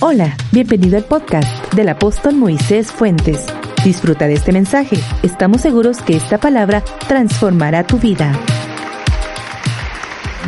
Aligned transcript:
Hola, 0.00 0.36
bienvenido 0.52 0.96
al 0.96 1.02
podcast 1.02 1.74
del 1.74 1.88
apóstol 1.88 2.36
Moisés 2.36 2.92
Fuentes. 2.92 3.44
Disfruta 3.84 4.28
de 4.28 4.34
este 4.34 4.52
mensaje. 4.52 4.96
Estamos 5.24 5.62
seguros 5.62 6.00
que 6.02 6.14
esta 6.16 6.38
palabra 6.38 6.84
transformará 7.08 7.84
tu 7.84 7.98
vida. 7.98 8.32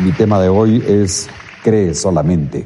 Mi 0.01 0.13
tema 0.13 0.39
de 0.39 0.47
hoy 0.47 0.81
es 0.87 1.27
Cree 1.65 1.93
solamente. 1.95 2.65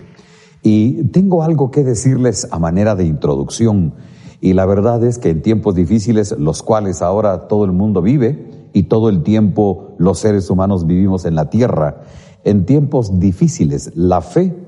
Y 0.61 1.05
tengo 1.05 1.41
algo 1.41 1.71
que 1.71 1.83
decirles 1.83 2.47
a 2.51 2.59
manera 2.59 2.93
de 2.93 3.05
introducción. 3.05 3.95
Y 4.39 4.53
la 4.53 4.67
verdad 4.67 5.03
es 5.03 5.17
que 5.17 5.31
en 5.31 5.41
tiempos 5.41 5.73
difíciles, 5.73 6.35
los 6.37 6.61
cuales 6.61 7.01
ahora 7.01 7.47
todo 7.47 7.65
el 7.65 7.71
mundo 7.71 8.03
vive 8.03 8.69
y 8.73 8.83
todo 8.83 9.09
el 9.09 9.23
tiempo 9.23 9.95
los 9.97 10.19
seres 10.19 10.51
humanos 10.51 10.85
vivimos 10.85 11.25
en 11.25 11.33
la 11.33 11.49
tierra, 11.49 12.03
en 12.43 12.67
tiempos 12.67 13.19
difíciles, 13.19 13.91
la 13.95 14.21
fe 14.21 14.64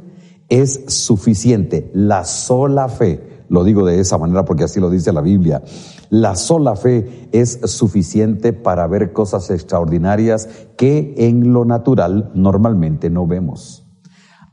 es 0.49 0.83
suficiente. 0.87 1.89
La 1.93 2.23
sola 2.23 2.89
fe, 2.89 3.45
lo 3.49 3.63
digo 3.63 3.85
de 3.85 3.99
esa 3.99 4.17
manera 4.17 4.45
porque 4.45 4.63
así 4.63 4.79
lo 4.79 4.89
dice 4.89 5.13
la 5.13 5.21
Biblia, 5.21 5.63
la 6.09 6.35
sola 6.35 6.75
fe 6.75 7.29
es 7.31 7.59
suficiente 7.65 8.53
para 8.53 8.87
ver 8.87 9.13
cosas 9.13 9.49
extraordinarias 9.49 10.47
que 10.77 11.15
en 11.17 11.53
lo 11.53 11.65
natural 11.65 12.31
normalmente 12.33 13.09
no 13.09 13.27
vemos. 13.27 13.83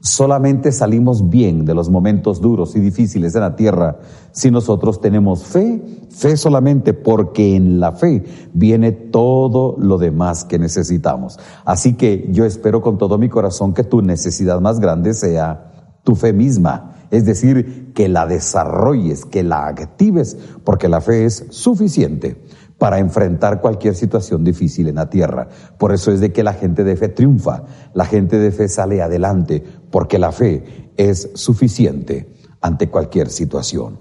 Solamente 0.00 0.70
salimos 0.70 1.30
bien 1.30 1.64
de 1.64 1.74
los 1.74 1.88
momentos 1.88 2.42
duros 2.42 2.76
y 2.76 2.80
difíciles 2.80 3.32
de 3.32 3.40
la 3.40 3.56
tierra 3.56 4.00
si 4.32 4.50
nosotros 4.50 5.00
tenemos 5.00 5.44
fe, 5.44 5.82
fe 6.10 6.36
solamente 6.36 6.92
porque 6.92 7.56
en 7.56 7.80
la 7.80 7.92
fe 7.92 8.22
viene 8.52 8.92
todo 8.92 9.76
lo 9.78 9.96
demás 9.96 10.44
que 10.44 10.58
necesitamos. 10.58 11.38
Así 11.64 11.94
que 11.94 12.28
yo 12.30 12.44
espero 12.44 12.82
con 12.82 12.98
todo 12.98 13.16
mi 13.16 13.30
corazón 13.30 13.72
que 13.72 13.82
tu 13.82 14.02
necesidad 14.02 14.60
más 14.60 14.78
grande 14.78 15.14
sea 15.14 15.73
tu 16.04 16.14
fe 16.14 16.32
misma, 16.32 17.06
es 17.10 17.24
decir, 17.24 17.92
que 17.94 18.08
la 18.08 18.26
desarrolles, 18.26 19.24
que 19.24 19.42
la 19.42 19.66
actives, 19.66 20.36
porque 20.64 20.88
la 20.88 21.00
fe 21.00 21.24
es 21.24 21.46
suficiente 21.50 22.40
para 22.78 22.98
enfrentar 22.98 23.60
cualquier 23.60 23.94
situación 23.94 24.44
difícil 24.44 24.88
en 24.88 24.96
la 24.96 25.08
tierra. 25.08 25.48
Por 25.78 25.92
eso 25.92 26.12
es 26.12 26.20
de 26.20 26.32
que 26.32 26.42
la 26.42 26.54
gente 26.54 26.84
de 26.84 26.96
fe 26.96 27.08
triunfa, 27.08 27.64
la 27.94 28.04
gente 28.04 28.38
de 28.38 28.52
fe 28.52 28.68
sale 28.68 29.00
adelante, 29.00 29.62
porque 29.90 30.18
la 30.18 30.32
fe 30.32 30.92
es 30.96 31.30
suficiente 31.34 32.32
ante 32.60 32.88
cualquier 32.90 33.30
situación. 33.30 34.00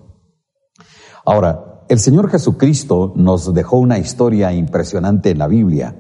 Ahora, 1.26 1.86
el 1.90 2.00
Señor 2.00 2.30
Jesucristo 2.30 3.14
nos 3.16 3.54
dejó 3.54 3.78
una 3.78 4.00
historia 4.00 4.52
impresionante 4.54 5.30
en 5.30 5.38
la 5.38 5.48
Biblia. 5.48 5.96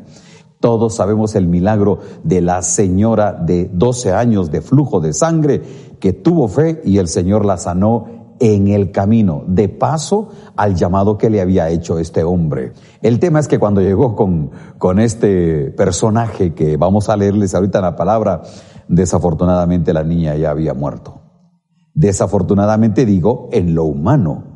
Todos 0.60 0.96
sabemos 0.96 1.36
el 1.36 1.48
milagro 1.48 2.00
de 2.24 2.42
la 2.42 2.62
señora 2.62 3.34
de 3.34 3.70
12 3.72 4.14
años 4.14 4.50
de 4.50 4.62
flujo 4.62 5.02
de 5.02 5.12
sangre 5.12 5.62
que 6.04 6.12
tuvo 6.12 6.50
fe 6.50 6.82
y 6.84 6.98
el 6.98 7.08
Señor 7.08 7.46
la 7.46 7.56
sanó 7.56 8.36
en 8.42 8.68
el 8.68 8.92
camino, 8.92 9.46
de 9.48 9.70
paso 9.70 10.32
al 10.58 10.76
llamado 10.76 11.18
que 11.18 11.30
le 11.30 11.40
había 11.40 11.70
hecho 11.70 11.98
este 11.98 12.26
hombre. 12.26 12.74
El 13.02 13.20
tema 13.20 13.40
es 13.40 13.48
que 13.48 13.58
cuando 13.58 13.80
llegó 13.80 14.14
con, 14.14 14.52
con 14.78 15.00
este 15.00 15.72
personaje 15.72 16.54
que 16.54 16.76
vamos 16.76 17.08
a 17.08 17.16
leerles 17.16 17.56
ahorita 17.56 17.80
la 17.80 17.96
palabra, 17.96 18.42
desafortunadamente 18.90 19.94
la 19.94 20.04
niña 20.04 20.36
ya 20.36 20.50
había 20.50 20.74
muerto. 20.74 21.22
Desafortunadamente 21.94 23.06
digo, 23.06 23.48
en 23.54 23.74
lo 23.74 23.86
humano, 23.86 24.53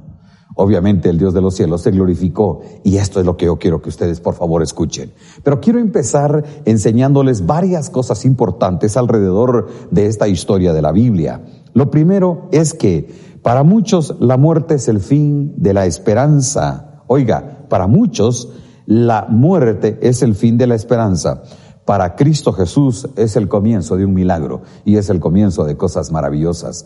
Obviamente 0.56 1.10
el 1.10 1.18
Dios 1.18 1.34
de 1.34 1.42
los 1.42 1.56
cielos 1.56 1.82
se 1.82 1.92
glorificó 1.92 2.62
y 2.84 2.98
esto 2.98 3.20
es 3.20 3.26
lo 3.26 3.38
que 3.38 3.46
yo 3.46 3.58
quiero 3.58 3.82
que 3.82 3.90
ustedes 3.90 4.22
por 4.22 4.34
favor 4.34 4.64
escuchen. 4.64 5.12
Pero 5.44 5.62
quiero 5.62 5.80
empezar 5.80 6.44
enseñándoles 6.66 7.46
varias 7.46 7.90
cosas 7.90 8.26
importantes 8.26 8.98
alrededor 8.98 9.68
de 9.92 10.08
esta 10.08 10.28
historia 10.28 10.74
de 10.74 10.82
la 10.82 10.92
Biblia. 10.92 11.44
Lo 11.74 11.92
primero 11.92 12.50
es 12.52 12.74
que 12.74 13.38
para 13.44 13.64
muchos 13.64 14.16
la 14.20 14.38
muerte 14.38 14.76
es 14.76 14.88
el 14.88 15.00
fin 15.00 15.54
de 15.58 15.74
la 15.74 15.86
esperanza. 15.86 17.04
Oiga, 17.08 17.66
para 17.70 17.88
muchos 17.88 18.50
la 18.88 19.28
muerte 19.30 20.00
es 20.02 20.24
el 20.24 20.34
fin 20.34 20.58
de 20.58 20.68
la 20.68 20.76
esperanza. 20.76 21.44
Para 21.86 22.16
Cristo 22.16 22.52
Jesús 22.52 23.08
es 23.16 23.36
el 23.38 23.48
comienzo 23.48 23.96
de 23.96 24.06
un 24.06 24.14
milagro 24.14 24.64
y 24.84 24.98
es 24.98 25.10
el 25.10 25.20
comienzo 25.22 25.64
de 25.64 25.78
cosas 25.78 26.12
maravillosas. 26.12 26.86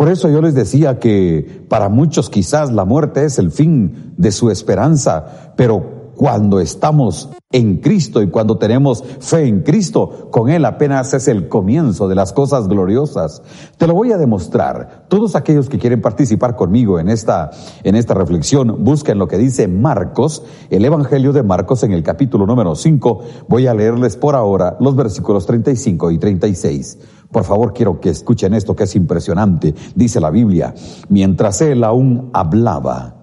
Por 0.00 0.08
eso 0.08 0.30
yo 0.30 0.40
les 0.40 0.54
decía 0.54 0.98
que 0.98 1.66
para 1.68 1.90
muchos 1.90 2.30
quizás 2.30 2.72
la 2.72 2.86
muerte 2.86 3.26
es 3.26 3.38
el 3.38 3.50
fin 3.50 4.14
de 4.16 4.32
su 4.32 4.50
esperanza, 4.50 5.52
pero 5.56 5.99
cuando 6.20 6.60
estamos 6.60 7.30
en 7.50 7.78
Cristo 7.78 8.20
y 8.20 8.28
cuando 8.28 8.58
tenemos 8.58 9.02
fe 9.20 9.46
en 9.46 9.62
Cristo, 9.62 10.28
con 10.30 10.50
Él 10.50 10.66
apenas 10.66 11.14
es 11.14 11.28
el 11.28 11.48
comienzo 11.48 12.08
de 12.08 12.14
las 12.14 12.34
cosas 12.34 12.68
gloriosas. 12.68 13.40
Te 13.78 13.86
lo 13.86 13.94
voy 13.94 14.12
a 14.12 14.18
demostrar. 14.18 15.06
Todos 15.08 15.34
aquellos 15.34 15.70
que 15.70 15.78
quieren 15.78 16.02
participar 16.02 16.56
conmigo 16.56 17.00
en 17.00 17.08
esta, 17.08 17.52
en 17.84 17.94
esta 17.96 18.12
reflexión, 18.12 18.84
busquen 18.84 19.18
lo 19.18 19.28
que 19.28 19.38
dice 19.38 19.66
Marcos, 19.66 20.44
el 20.68 20.84
Evangelio 20.84 21.32
de 21.32 21.42
Marcos 21.42 21.84
en 21.84 21.92
el 21.92 22.02
capítulo 22.02 22.44
número 22.44 22.74
5. 22.74 23.22
Voy 23.48 23.66
a 23.66 23.72
leerles 23.72 24.18
por 24.18 24.36
ahora 24.36 24.76
los 24.78 24.94
versículos 24.96 25.46
35 25.46 26.10
y 26.10 26.18
36. 26.18 26.98
Por 27.32 27.44
favor, 27.44 27.72
quiero 27.72 27.98
que 27.98 28.10
escuchen 28.10 28.52
esto 28.52 28.76
que 28.76 28.84
es 28.84 28.94
impresionante. 28.94 29.74
Dice 29.94 30.20
la 30.20 30.28
Biblia, 30.28 30.74
mientras 31.08 31.62
Él 31.62 31.82
aún 31.82 32.28
hablaba, 32.34 33.19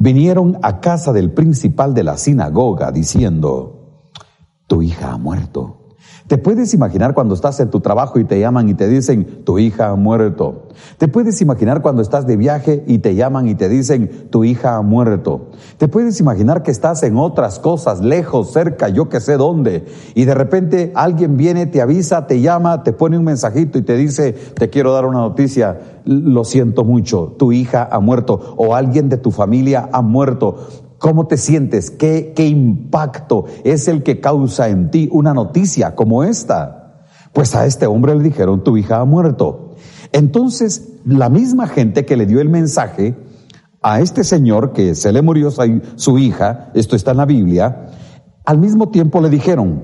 vinieron 0.00 0.58
a 0.62 0.80
casa 0.80 1.12
del 1.12 1.30
principal 1.30 1.92
de 1.92 2.02
la 2.02 2.16
sinagoga 2.16 2.90
diciendo, 2.90 4.08
tu 4.66 4.82
hija 4.82 5.12
ha 5.12 5.18
muerto. 5.18 5.79
¿Te 6.30 6.38
puedes 6.38 6.72
imaginar 6.74 7.12
cuando 7.12 7.34
estás 7.34 7.58
en 7.58 7.70
tu 7.70 7.80
trabajo 7.80 8.20
y 8.20 8.24
te 8.24 8.38
llaman 8.38 8.68
y 8.68 8.74
te 8.74 8.86
dicen, 8.86 9.42
tu 9.44 9.58
hija 9.58 9.88
ha 9.88 9.96
muerto? 9.96 10.68
¿Te 10.96 11.08
puedes 11.08 11.40
imaginar 11.40 11.82
cuando 11.82 12.02
estás 12.02 12.24
de 12.24 12.36
viaje 12.36 12.84
y 12.86 12.98
te 12.98 13.16
llaman 13.16 13.48
y 13.48 13.56
te 13.56 13.68
dicen, 13.68 14.28
tu 14.30 14.44
hija 14.44 14.76
ha 14.76 14.82
muerto? 14.82 15.48
¿Te 15.76 15.88
puedes 15.88 16.20
imaginar 16.20 16.62
que 16.62 16.70
estás 16.70 17.02
en 17.02 17.16
otras 17.16 17.58
cosas, 17.58 18.00
lejos, 18.00 18.52
cerca, 18.52 18.88
yo 18.88 19.08
que 19.08 19.18
sé 19.18 19.36
dónde, 19.36 19.86
y 20.14 20.24
de 20.24 20.34
repente 20.36 20.92
alguien 20.94 21.36
viene, 21.36 21.66
te 21.66 21.82
avisa, 21.82 22.28
te 22.28 22.40
llama, 22.40 22.84
te 22.84 22.92
pone 22.92 23.18
un 23.18 23.24
mensajito 23.24 23.76
y 23.78 23.82
te 23.82 23.96
dice, 23.96 24.32
te 24.32 24.70
quiero 24.70 24.92
dar 24.92 25.06
una 25.06 25.18
noticia, 25.18 25.80
lo 26.04 26.44
siento 26.44 26.84
mucho, 26.84 27.34
tu 27.38 27.50
hija 27.50 27.88
ha 27.90 27.98
muerto, 27.98 28.54
o 28.56 28.76
alguien 28.76 29.08
de 29.08 29.16
tu 29.16 29.32
familia 29.32 29.88
ha 29.90 30.00
muerto, 30.00 30.79
¿Cómo 31.00 31.26
te 31.26 31.38
sientes? 31.38 31.90
¿Qué, 31.90 32.34
¿Qué 32.36 32.46
impacto 32.46 33.46
es 33.64 33.88
el 33.88 34.02
que 34.02 34.20
causa 34.20 34.68
en 34.68 34.90
ti 34.90 35.08
una 35.10 35.32
noticia 35.32 35.94
como 35.94 36.22
esta? 36.22 37.06
Pues 37.32 37.54
a 37.54 37.64
este 37.64 37.86
hombre 37.86 38.14
le 38.14 38.22
dijeron, 38.22 38.62
tu 38.62 38.76
hija 38.76 39.00
ha 39.00 39.04
muerto. 39.06 39.76
Entonces, 40.12 40.90
la 41.06 41.30
misma 41.30 41.68
gente 41.68 42.04
que 42.04 42.18
le 42.18 42.26
dio 42.26 42.42
el 42.42 42.50
mensaje 42.50 43.16
a 43.80 44.00
este 44.00 44.24
señor 44.24 44.74
que 44.74 44.94
se 44.94 45.10
le 45.10 45.22
murió 45.22 45.50
su 45.96 46.18
hija, 46.18 46.70
esto 46.74 46.96
está 46.96 47.12
en 47.12 47.16
la 47.16 47.24
Biblia, 47.24 47.86
al 48.44 48.58
mismo 48.58 48.90
tiempo 48.90 49.22
le 49.22 49.30
dijeron, 49.30 49.82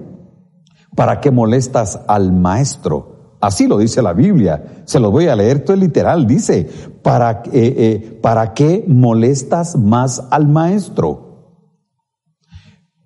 ¿para 0.95 1.23
qué 1.23 1.31
molestas 1.31 1.99
al 2.09 2.31
maestro? 2.31 3.16
Así 3.41 3.67
lo 3.67 3.79
dice 3.79 4.03
la 4.03 4.13
Biblia. 4.13 4.83
Se 4.85 5.01
lo 5.01 5.11
voy 5.11 5.29
a 5.29 5.37
leer 5.37 5.65
todo 5.65 5.77
literal. 5.77 6.27
Dice, 6.27 6.69
¿para, 7.03 7.43
eh, 7.53 7.75
eh, 7.77 8.19
¿para 8.23 8.55
qué 8.55 8.85
molestas 8.87 9.77
más 9.77 10.25
al 10.31 10.49
maestro? 10.49 11.27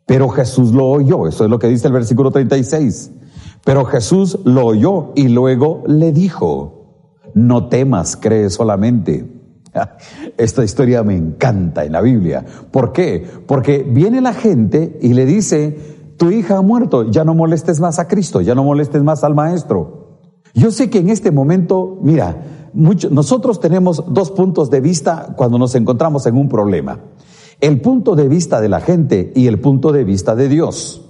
Pero 0.07 0.29
Jesús 0.29 0.73
lo 0.73 0.87
oyó. 0.87 1.27
Eso 1.27 1.45
es 1.45 1.51
lo 1.51 1.59
que 1.59 1.69
dice 1.69 1.89
el 1.89 1.93
versículo 1.93 2.31
36. 2.31 3.13
Pero 3.65 3.85
Jesús 3.85 4.39
lo 4.45 4.67
oyó 4.67 5.13
y 5.15 5.29
luego 5.29 5.83
le 5.87 6.13
dijo, 6.13 7.21
no 7.35 7.69
temas, 7.69 8.17
cree 8.17 8.51
solamente. 8.51 9.31
Esta 10.37 10.65
historia 10.65 11.03
me 11.03 11.17
encanta 11.17 11.85
en 11.85 11.93
la 11.93 12.01
Biblia. 12.01 12.45
¿Por 12.71 12.93
qué? 12.93 13.27
Porque 13.47 13.87
viene 13.89 14.21
la 14.21 14.33
gente 14.33 14.99
y 15.01 15.15
le 15.15 15.27
dice, 15.27 15.79
tu 16.17 16.31
hija 16.31 16.59
ha 16.59 16.63
muerto, 16.63 17.11
ya 17.11 17.25
no 17.25 17.35
molestes 17.35 17.81
más 17.81 17.99
a 17.99 18.09
Cristo, 18.09 18.41
ya 18.41 18.55
no 18.55 18.65
molestes 18.65 19.03
más 19.03 19.25
al 19.25 19.35
maestro. 19.35 20.10
Yo 20.55 20.71
sé 20.71 20.91
que 20.91 20.99
en 20.99 21.11
este 21.11 21.31
momento, 21.31 21.99
mira, 22.03 22.43
nosotros 22.73 23.61
tenemos 23.61 24.05
dos 24.09 24.31
puntos 24.31 24.71
de 24.71 24.81
vista 24.81 25.35
cuando 25.37 25.59
nos 25.59 25.75
encontramos 25.75 26.27
en 26.27 26.37
un 26.37 26.49
problema. 26.49 27.01
El 27.61 27.81
punto 27.81 28.17
de 28.17 28.29
vista 28.29 28.61
de 28.61 28.69
la 28.69 28.81
gente 28.81 29.33
y 29.35 29.47
el 29.47 29.61
punto 29.61 29.93
de 29.93 30.05
vista 30.05 30.35
de 30.35 30.49
Dios. 30.49 31.03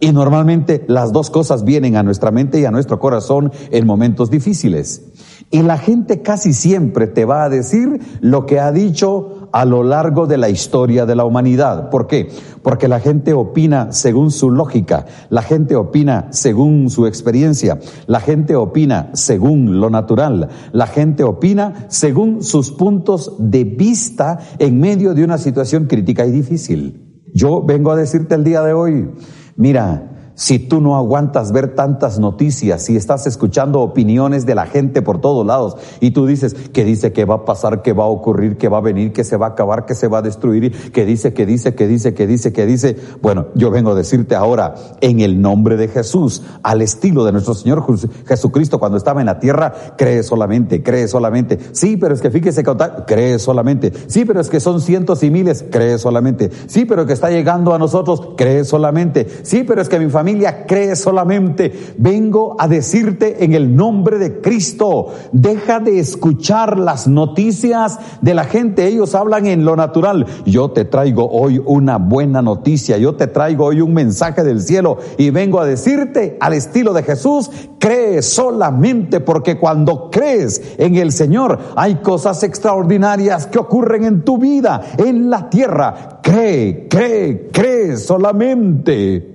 Y 0.00 0.12
normalmente 0.12 0.84
las 0.88 1.12
dos 1.12 1.30
cosas 1.30 1.64
vienen 1.64 1.96
a 1.96 2.02
nuestra 2.02 2.30
mente 2.30 2.60
y 2.60 2.64
a 2.64 2.70
nuestro 2.70 2.98
corazón 2.98 3.52
en 3.70 3.86
momentos 3.86 4.30
difíciles. 4.30 5.02
Y 5.50 5.62
la 5.62 5.78
gente 5.78 6.20
casi 6.20 6.52
siempre 6.52 7.06
te 7.06 7.24
va 7.24 7.44
a 7.44 7.48
decir 7.48 8.00
lo 8.20 8.44
que 8.44 8.58
ha 8.58 8.72
dicho 8.72 9.43
a 9.54 9.64
lo 9.64 9.84
largo 9.84 10.26
de 10.26 10.36
la 10.36 10.48
historia 10.48 11.06
de 11.06 11.14
la 11.14 11.24
humanidad. 11.24 11.88
¿Por 11.88 12.08
qué? 12.08 12.28
Porque 12.60 12.88
la 12.88 12.98
gente 12.98 13.34
opina 13.34 13.92
según 13.92 14.32
su 14.32 14.50
lógica, 14.50 15.06
la 15.30 15.42
gente 15.42 15.76
opina 15.76 16.26
según 16.30 16.90
su 16.90 17.06
experiencia, 17.06 17.78
la 18.08 18.18
gente 18.18 18.56
opina 18.56 19.10
según 19.12 19.78
lo 19.78 19.90
natural, 19.90 20.48
la 20.72 20.88
gente 20.88 21.22
opina 21.22 21.86
según 21.86 22.42
sus 22.42 22.72
puntos 22.72 23.36
de 23.38 23.62
vista 23.62 24.40
en 24.58 24.80
medio 24.80 25.14
de 25.14 25.22
una 25.22 25.38
situación 25.38 25.84
crítica 25.84 26.26
y 26.26 26.32
difícil. 26.32 27.22
Yo 27.32 27.62
vengo 27.62 27.92
a 27.92 27.96
decirte 27.96 28.34
el 28.34 28.42
día 28.42 28.60
de 28.62 28.72
hoy, 28.72 29.12
mira, 29.54 30.13
si 30.34 30.58
tú 30.58 30.80
no 30.80 30.96
aguantas 30.96 31.52
ver 31.52 31.74
tantas 31.74 32.18
noticias, 32.18 32.82
si 32.82 32.96
estás 32.96 33.26
escuchando 33.26 33.80
opiniones 33.80 34.46
de 34.46 34.54
la 34.54 34.66
gente 34.66 35.02
por 35.02 35.20
todos 35.20 35.46
lados 35.46 35.76
y 36.00 36.10
tú 36.10 36.26
dices 36.26 36.54
que 36.54 36.84
dice 36.84 37.12
que 37.12 37.24
va 37.24 37.36
a 37.36 37.44
pasar, 37.44 37.82
que 37.82 37.92
va 37.92 38.04
a 38.04 38.08
ocurrir, 38.08 38.56
que 38.56 38.68
va 38.68 38.78
a 38.78 38.80
venir, 38.80 39.12
que 39.12 39.24
se 39.24 39.36
va 39.36 39.46
a 39.46 39.50
acabar, 39.50 39.86
que 39.86 39.94
se 39.94 40.08
va 40.08 40.18
a 40.18 40.22
destruir, 40.22 40.90
que 40.90 41.04
dice, 41.04 41.32
que 41.32 41.46
dice, 41.46 41.74
que 41.74 41.86
dice, 41.86 42.14
que 42.14 42.26
dice, 42.26 42.52
que 42.52 42.66
dice, 42.66 42.96
bueno, 43.22 43.46
yo 43.54 43.70
vengo 43.70 43.92
a 43.92 43.94
decirte 43.94 44.34
ahora, 44.34 44.74
en 45.00 45.20
el 45.20 45.40
nombre 45.40 45.76
de 45.76 45.88
Jesús, 45.88 46.42
al 46.62 46.82
estilo 46.82 47.24
de 47.24 47.32
nuestro 47.32 47.54
Señor 47.54 47.84
Jesucristo 48.26 48.78
cuando 48.78 48.98
estaba 48.98 49.20
en 49.20 49.26
la 49.26 49.38
tierra, 49.38 49.72
cree 49.96 50.22
solamente, 50.22 50.82
cree 50.82 51.06
solamente. 51.06 51.58
Sí, 51.72 51.96
pero 51.96 52.14
es 52.14 52.20
que 52.20 52.30
fíjese 52.30 52.64
que 52.64 52.74
cree 53.06 53.38
solamente. 53.38 53.92
Sí, 54.08 54.24
pero 54.24 54.40
es 54.40 54.48
que 54.48 54.60
son 54.60 54.80
cientos 54.80 55.22
y 55.22 55.30
miles, 55.30 55.64
cree 55.70 55.98
solamente. 55.98 56.50
Sí, 56.66 56.84
pero 56.84 57.06
que 57.06 57.12
está 57.12 57.30
llegando 57.30 57.72
a 57.72 57.78
nosotros, 57.78 58.30
cree 58.36 58.64
solamente. 58.64 59.26
Sí, 59.42 59.64
pero 59.66 59.80
es 59.80 59.88
que 59.88 59.98
mi 59.98 60.10
familia 60.10 60.23
familia 60.24 60.64
cree 60.64 60.96
solamente. 60.96 61.70
Vengo 61.98 62.56
a 62.58 62.66
decirte 62.66 63.44
en 63.44 63.52
el 63.52 63.76
nombre 63.76 64.16
de 64.16 64.40
Cristo, 64.40 65.12
deja 65.32 65.80
de 65.80 65.98
escuchar 65.98 66.78
las 66.78 67.06
noticias 67.06 67.98
de 68.22 68.32
la 68.32 68.44
gente. 68.44 68.86
Ellos 68.86 69.14
hablan 69.14 69.44
en 69.44 69.66
lo 69.66 69.76
natural. 69.76 70.24
Yo 70.46 70.70
te 70.70 70.86
traigo 70.86 71.28
hoy 71.30 71.60
una 71.62 71.98
buena 71.98 72.40
noticia. 72.40 72.96
Yo 72.96 73.16
te 73.16 73.26
traigo 73.26 73.66
hoy 73.66 73.82
un 73.82 73.92
mensaje 73.92 74.42
del 74.42 74.62
cielo 74.62 74.96
y 75.18 75.28
vengo 75.28 75.60
a 75.60 75.66
decirte 75.66 76.38
al 76.40 76.54
estilo 76.54 76.94
de 76.94 77.02
Jesús, 77.02 77.50
cree 77.78 78.22
solamente 78.22 79.20
porque 79.20 79.58
cuando 79.58 80.08
crees 80.10 80.62
en 80.78 80.96
el 80.96 81.12
Señor 81.12 81.58
hay 81.76 81.96
cosas 81.96 82.42
extraordinarias 82.44 83.46
que 83.46 83.58
ocurren 83.58 84.04
en 84.04 84.22
tu 84.22 84.38
vida, 84.38 84.80
en 84.96 85.28
la 85.28 85.50
tierra. 85.50 86.20
Cree, 86.22 86.88
cree, 86.88 87.50
cree 87.52 87.98
solamente. 87.98 89.33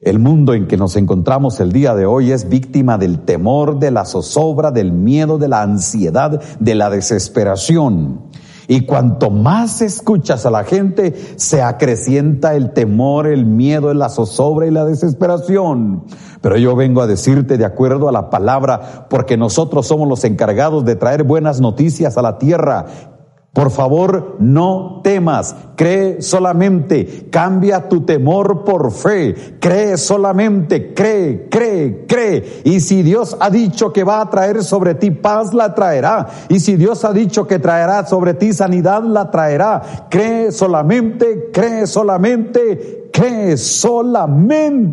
El 0.00 0.20
mundo 0.20 0.54
en 0.54 0.68
que 0.68 0.76
nos 0.76 0.94
encontramos 0.94 1.58
el 1.58 1.72
día 1.72 1.96
de 1.96 2.06
hoy 2.06 2.30
es 2.30 2.48
víctima 2.48 2.98
del 2.98 3.18
temor, 3.24 3.80
de 3.80 3.90
la 3.90 4.04
zozobra, 4.04 4.70
del 4.70 4.92
miedo, 4.92 5.38
de 5.38 5.48
la 5.48 5.62
ansiedad, 5.62 6.40
de 6.60 6.74
la 6.76 6.88
desesperación. 6.88 8.20
Y 8.68 8.82
cuanto 8.82 9.30
más 9.30 9.82
escuchas 9.82 10.46
a 10.46 10.52
la 10.52 10.62
gente, 10.62 11.16
se 11.34 11.62
acrecienta 11.62 12.54
el 12.54 12.72
temor, 12.74 13.26
el 13.26 13.44
miedo, 13.44 13.92
la 13.92 14.08
zozobra 14.08 14.68
y 14.68 14.70
la 14.70 14.84
desesperación. 14.84 16.04
Pero 16.42 16.56
yo 16.58 16.76
vengo 16.76 17.02
a 17.02 17.08
decirte 17.08 17.58
de 17.58 17.64
acuerdo 17.64 18.08
a 18.08 18.12
la 18.12 18.30
palabra, 18.30 19.08
porque 19.10 19.36
nosotros 19.36 19.88
somos 19.88 20.08
los 20.08 20.22
encargados 20.22 20.84
de 20.84 20.94
traer 20.94 21.24
buenas 21.24 21.60
noticias 21.60 22.16
a 22.16 22.22
la 22.22 22.38
tierra. 22.38 23.17
Por 23.52 23.70
favor, 23.70 24.36
no 24.38 25.00
temas, 25.02 25.56
cree 25.74 26.20
solamente, 26.22 27.28
cambia 27.30 27.88
tu 27.88 28.02
temor 28.02 28.62
por 28.62 28.92
fe, 28.92 29.56
cree 29.58 29.96
solamente, 29.96 30.92
cree, 30.94 31.48
cree, 31.50 32.04
cree. 32.06 32.60
Y 32.64 32.78
si 32.80 33.02
Dios 33.02 33.36
ha 33.40 33.50
dicho 33.50 33.92
que 33.92 34.04
va 34.04 34.20
a 34.20 34.30
traer 34.30 34.62
sobre 34.62 34.94
ti 34.94 35.10
paz, 35.10 35.54
la 35.54 35.74
traerá. 35.74 36.28
Y 36.48 36.60
si 36.60 36.76
Dios 36.76 37.04
ha 37.04 37.12
dicho 37.12 37.48
que 37.48 37.58
traerá 37.58 38.06
sobre 38.06 38.34
ti 38.34 38.52
sanidad, 38.52 39.02
la 39.02 39.30
traerá. 39.30 40.06
Cree 40.08 40.52
solamente, 40.52 41.50
cree 41.52 41.88
solamente, 41.88 43.10
cree 43.12 43.56
solamente. 43.56 44.84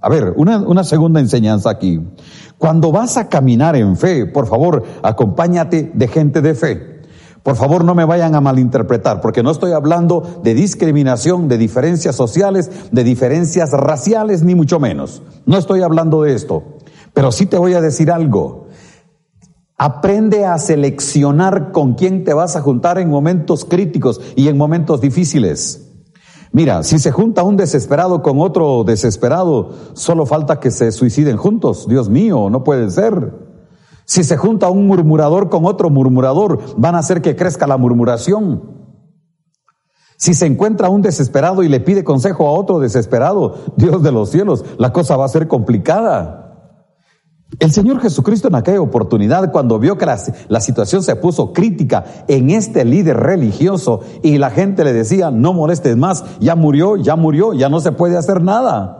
A 0.00 0.08
ver, 0.08 0.32
una, 0.34 0.58
una 0.58 0.82
segunda 0.82 1.20
enseñanza 1.20 1.70
aquí. 1.70 2.00
Cuando 2.58 2.90
vas 2.90 3.16
a 3.18 3.28
caminar 3.28 3.76
en 3.76 3.96
fe, 3.96 4.26
por 4.26 4.46
favor, 4.48 4.82
acompáñate 5.02 5.92
de 5.94 6.08
gente 6.08 6.40
de 6.40 6.54
fe. 6.54 6.89
Por 7.42 7.56
favor, 7.56 7.84
no 7.84 7.94
me 7.94 8.04
vayan 8.04 8.34
a 8.34 8.40
malinterpretar, 8.40 9.20
porque 9.20 9.42
no 9.42 9.50
estoy 9.50 9.72
hablando 9.72 10.40
de 10.42 10.54
discriminación, 10.54 11.48
de 11.48 11.56
diferencias 11.56 12.14
sociales, 12.14 12.70
de 12.92 13.02
diferencias 13.02 13.70
raciales, 13.72 14.42
ni 14.42 14.54
mucho 14.54 14.78
menos. 14.78 15.22
No 15.46 15.56
estoy 15.56 15.82
hablando 15.82 16.22
de 16.22 16.34
esto. 16.34 16.62
Pero 17.14 17.32
sí 17.32 17.46
te 17.46 17.56
voy 17.56 17.74
a 17.74 17.80
decir 17.80 18.10
algo. 18.10 18.66
Aprende 19.78 20.44
a 20.44 20.58
seleccionar 20.58 21.72
con 21.72 21.94
quién 21.94 22.24
te 22.24 22.34
vas 22.34 22.56
a 22.56 22.60
juntar 22.60 22.98
en 22.98 23.08
momentos 23.08 23.64
críticos 23.64 24.20
y 24.36 24.48
en 24.48 24.58
momentos 24.58 25.00
difíciles. 25.00 25.86
Mira, 26.52 26.82
si 26.82 26.98
se 26.98 27.12
junta 27.12 27.44
un 27.44 27.56
desesperado 27.56 28.22
con 28.22 28.40
otro 28.40 28.84
desesperado, 28.84 29.72
solo 29.94 30.26
falta 30.26 30.60
que 30.60 30.70
se 30.70 30.92
suiciden 30.92 31.38
juntos. 31.38 31.86
Dios 31.88 32.10
mío, 32.10 32.50
no 32.50 32.64
puede 32.64 32.90
ser. 32.90 33.49
Si 34.10 34.24
se 34.24 34.36
junta 34.36 34.68
un 34.70 34.88
murmurador 34.88 35.48
con 35.50 35.64
otro 35.66 35.88
murmurador, 35.88 36.58
van 36.76 36.96
a 36.96 36.98
hacer 36.98 37.22
que 37.22 37.36
crezca 37.36 37.68
la 37.68 37.76
murmuración. 37.76 38.60
Si 40.16 40.34
se 40.34 40.46
encuentra 40.46 40.88
un 40.88 41.00
desesperado 41.00 41.62
y 41.62 41.68
le 41.68 41.78
pide 41.78 42.02
consejo 42.02 42.48
a 42.48 42.50
otro 42.50 42.80
desesperado, 42.80 43.54
Dios 43.76 44.02
de 44.02 44.10
los 44.10 44.30
cielos, 44.30 44.64
la 44.78 44.92
cosa 44.92 45.16
va 45.16 45.26
a 45.26 45.28
ser 45.28 45.46
complicada. 45.46 46.74
El 47.60 47.70
Señor 47.70 48.00
Jesucristo 48.00 48.48
en 48.48 48.56
aquella 48.56 48.80
oportunidad, 48.80 49.52
cuando 49.52 49.78
vio 49.78 49.96
que 49.96 50.06
la, 50.06 50.18
la, 50.48 50.60
situación 50.60 51.04
se 51.04 51.14
puso 51.14 51.52
crítica 51.52 52.04
en 52.26 52.50
este 52.50 52.84
líder 52.84 53.16
religioso 53.16 54.00
y 54.24 54.38
la 54.38 54.50
gente 54.50 54.82
le 54.82 54.92
decía, 54.92 55.30
no 55.30 55.52
molestes 55.52 55.96
más, 55.96 56.24
ya 56.40 56.56
murió, 56.56 56.96
ya 56.96 57.14
murió, 57.14 57.52
ya 57.52 57.68
no 57.68 57.78
se 57.78 57.92
puede 57.92 58.16
hacer 58.16 58.42
nada. 58.42 58.99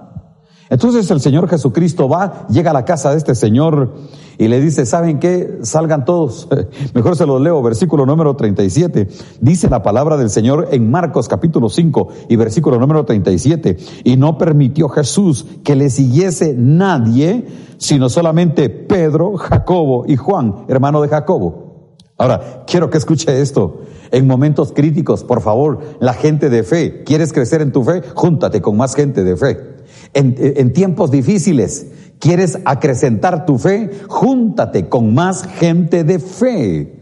Entonces 0.70 1.10
el 1.10 1.20
Señor 1.20 1.48
Jesucristo 1.48 2.08
va, 2.08 2.46
llega 2.48 2.70
a 2.70 2.74
la 2.74 2.84
casa 2.84 3.10
de 3.10 3.18
este 3.18 3.34
señor 3.34 3.92
y 4.38 4.46
le 4.46 4.60
dice, 4.60 4.86
¿saben 4.86 5.18
qué? 5.18 5.58
Salgan 5.62 6.04
todos. 6.04 6.48
Mejor 6.94 7.16
se 7.16 7.26
los 7.26 7.40
leo, 7.40 7.60
versículo 7.60 8.06
número 8.06 8.36
37. 8.36 9.08
Dice 9.40 9.68
la 9.68 9.82
palabra 9.82 10.16
del 10.16 10.30
Señor 10.30 10.68
en 10.70 10.88
Marcos 10.88 11.28
capítulo 11.28 11.68
5 11.68 12.08
y 12.28 12.36
versículo 12.36 12.78
número 12.78 13.04
37. 13.04 13.76
Y 14.04 14.16
no 14.16 14.38
permitió 14.38 14.88
Jesús 14.88 15.44
que 15.64 15.74
le 15.74 15.90
siguiese 15.90 16.54
nadie, 16.56 17.46
sino 17.78 18.08
solamente 18.08 18.70
Pedro, 18.70 19.36
Jacobo 19.36 20.04
y 20.06 20.16
Juan, 20.16 20.66
hermano 20.68 21.02
de 21.02 21.08
Jacobo. 21.08 21.96
Ahora, 22.16 22.64
quiero 22.66 22.90
que 22.90 22.98
escuche 22.98 23.40
esto. 23.40 23.80
En 24.12 24.26
momentos 24.26 24.72
críticos, 24.72 25.24
por 25.24 25.40
favor, 25.40 25.80
la 26.00 26.12
gente 26.12 26.48
de 26.48 26.62
fe, 26.62 27.02
¿quieres 27.04 27.32
crecer 27.32 27.60
en 27.60 27.72
tu 27.72 27.82
fe? 27.82 28.02
Júntate 28.14 28.60
con 28.60 28.76
más 28.76 28.94
gente 28.94 29.24
de 29.24 29.36
fe. 29.36 29.69
En, 30.12 30.72
tiempos 30.72 31.10
difíciles, 31.10 31.86
¿quieres 32.18 32.58
acrecentar 32.64 33.46
tu 33.46 33.58
fe? 33.58 33.90
Júntate 34.08 34.88
con 34.88 35.14
más 35.14 35.46
gente 35.46 36.04
de 36.04 36.18
fe. 36.18 36.96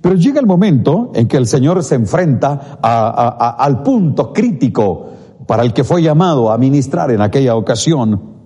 Pero 0.00 0.14
llega 0.14 0.40
el 0.40 0.46
momento 0.46 1.12
en 1.14 1.28
que 1.28 1.36
el 1.36 1.46
Señor 1.46 1.82
se 1.82 1.94
enfrenta 1.94 2.78
al 2.82 3.82
punto 3.82 4.32
crítico 4.32 5.10
para 5.46 5.62
el 5.62 5.72
que 5.72 5.84
fue 5.84 6.02
llamado 6.02 6.52
a 6.52 6.58
ministrar 6.58 7.10
en 7.10 7.20
aquella 7.20 7.56
ocasión. 7.56 8.36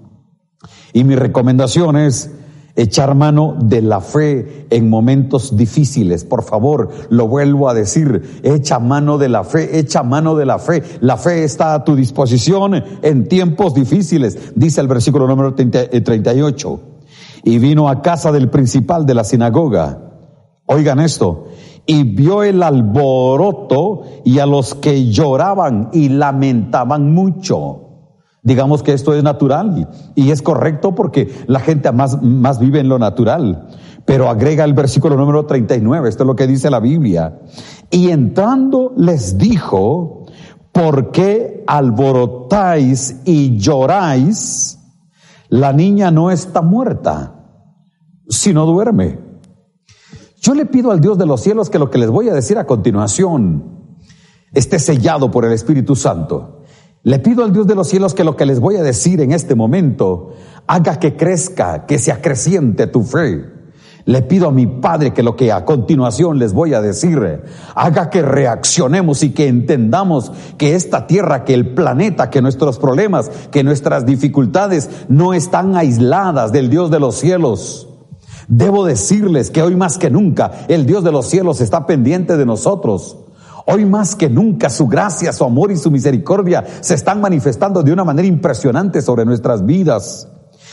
Y 0.92 1.04
mi 1.04 1.16
recomendación 1.16 1.96
es, 1.96 2.30
echar 2.76 3.14
mano 3.14 3.56
de 3.60 3.82
la 3.82 4.00
fe 4.00 4.66
en 4.70 4.88
momentos 4.88 5.56
difíciles. 5.56 6.24
Por 6.24 6.42
favor, 6.42 6.90
lo 7.10 7.28
vuelvo 7.28 7.68
a 7.68 7.74
decir, 7.74 8.40
echa 8.42 8.78
mano 8.78 9.18
de 9.18 9.28
la 9.28 9.44
fe, 9.44 9.78
echa 9.78 10.02
mano 10.02 10.34
de 10.34 10.46
la 10.46 10.58
fe. 10.58 10.82
La 11.00 11.16
fe 11.16 11.44
está 11.44 11.74
a 11.74 11.84
tu 11.84 11.94
disposición 11.96 12.82
en 13.02 13.28
tiempos 13.28 13.74
difíciles, 13.74 14.52
dice 14.54 14.80
el 14.80 14.88
versículo 14.88 15.26
número 15.26 15.54
38. 15.54 16.80
Eh, 16.84 16.92
y 17.44 17.58
vino 17.58 17.88
a 17.88 18.02
casa 18.02 18.30
del 18.32 18.50
principal 18.50 19.04
de 19.04 19.14
la 19.14 19.24
sinagoga. 19.24 19.98
Oigan 20.66 21.00
esto. 21.00 21.48
Y 21.84 22.04
vio 22.04 22.44
el 22.44 22.62
alboroto 22.62 24.02
y 24.24 24.38
a 24.38 24.46
los 24.46 24.76
que 24.76 25.10
lloraban 25.10 25.90
y 25.92 26.08
lamentaban 26.08 27.12
mucho. 27.12 27.81
Digamos 28.44 28.82
que 28.82 28.92
esto 28.92 29.14
es 29.14 29.22
natural 29.22 29.88
y 30.16 30.32
es 30.32 30.42
correcto 30.42 30.96
porque 30.96 31.32
la 31.46 31.60
gente 31.60 31.92
más, 31.92 32.58
vive 32.58 32.80
en 32.80 32.88
lo 32.88 32.98
natural. 32.98 33.68
Pero 34.04 34.28
agrega 34.28 34.64
el 34.64 34.74
versículo 34.74 35.14
número 35.14 35.46
39, 35.46 36.08
esto 36.08 36.24
es 36.24 36.26
lo 36.26 36.34
que 36.34 36.48
dice 36.48 36.68
la 36.68 36.80
Biblia. 36.80 37.38
Y 37.88 38.10
entrando 38.10 38.94
les 38.96 39.38
dijo, 39.38 40.26
¿por 40.72 41.12
qué 41.12 41.62
alborotáis 41.68 43.20
y 43.24 43.58
lloráis? 43.58 44.80
La 45.48 45.72
niña 45.72 46.10
no 46.10 46.32
está 46.32 46.62
muerta, 46.62 47.34
sino 48.28 48.66
duerme. 48.66 49.20
Yo 50.40 50.54
le 50.54 50.66
pido 50.66 50.90
al 50.90 51.00
Dios 51.00 51.16
de 51.16 51.26
los 51.26 51.40
cielos 51.40 51.70
que 51.70 51.78
lo 51.78 51.90
que 51.90 51.98
les 51.98 52.10
voy 52.10 52.28
a 52.28 52.34
decir 52.34 52.58
a 52.58 52.66
continuación 52.66 53.94
esté 54.52 54.80
sellado 54.80 55.30
por 55.30 55.44
el 55.44 55.52
Espíritu 55.52 55.94
Santo 55.94 56.61
le 57.04 57.18
pido 57.18 57.42
al 57.42 57.52
Dios 57.52 57.66
de 57.66 57.74
los 57.74 57.88
cielos 57.88 58.14
que 58.14 58.22
lo 58.22 58.36
que 58.36 58.46
les 58.46 58.60
voy 58.60 58.76
a 58.76 58.82
decir 58.82 59.20
en 59.20 59.32
este 59.32 59.56
momento 59.56 60.34
haga 60.68 61.00
que 61.00 61.16
crezca, 61.16 61.84
que 61.84 61.98
se 61.98 62.12
acreciente 62.12 62.86
tu 62.86 63.02
fe. 63.02 63.44
Le 64.04 64.22
pido 64.22 64.48
a 64.48 64.52
mi 64.52 64.66
Padre 64.66 65.12
que 65.12 65.22
lo 65.22 65.36
que 65.36 65.50
a 65.52 65.64
continuación 65.64 66.38
les 66.38 66.52
voy 66.52 66.74
a 66.74 66.80
decir 66.80 67.42
haga 67.74 68.10
que 68.10 68.22
reaccionemos 68.22 69.22
y 69.22 69.30
que 69.30 69.48
entendamos 69.48 70.32
que 70.58 70.74
esta 70.74 71.06
tierra, 71.06 71.44
que 71.44 71.54
el 71.54 71.74
planeta, 71.74 72.30
que 72.30 72.42
nuestros 72.42 72.78
problemas, 72.78 73.30
que 73.50 73.64
nuestras 73.64 74.06
dificultades 74.06 74.88
no 75.08 75.34
están 75.34 75.76
aisladas 75.76 76.52
del 76.52 76.70
Dios 76.70 76.90
de 76.90 77.00
los 77.00 77.16
cielos. 77.16 77.88
Debo 78.48 78.84
decirles 78.84 79.50
que 79.50 79.62
hoy 79.62 79.76
más 79.76 79.98
que 79.98 80.10
nunca 80.10 80.50
el 80.68 80.86
Dios 80.86 81.04
de 81.04 81.12
los 81.12 81.26
cielos 81.26 81.60
está 81.60 81.86
pendiente 81.86 82.36
de 82.36 82.46
nosotros. 82.46 83.21
Hoy 83.66 83.84
más 83.84 84.14
que 84.16 84.28
nunca 84.28 84.70
su 84.70 84.86
gracia, 84.88 85.32
su 85.32 85.44
amor 85.44 85.70
y 85.70 85.76
su 85.76 85.90
misericordia 85.90 86.64
se 86.80 86.94
están 86.94 87.20
manifestando 87.20 87.82
de 87.82 87.92
una 87.92 88.04
manera 88.04 88.26
impresionante 88.26 89.02
sobre 89.02 89.24
nuestras 89.24 89.64
vidas. 89.64 90.28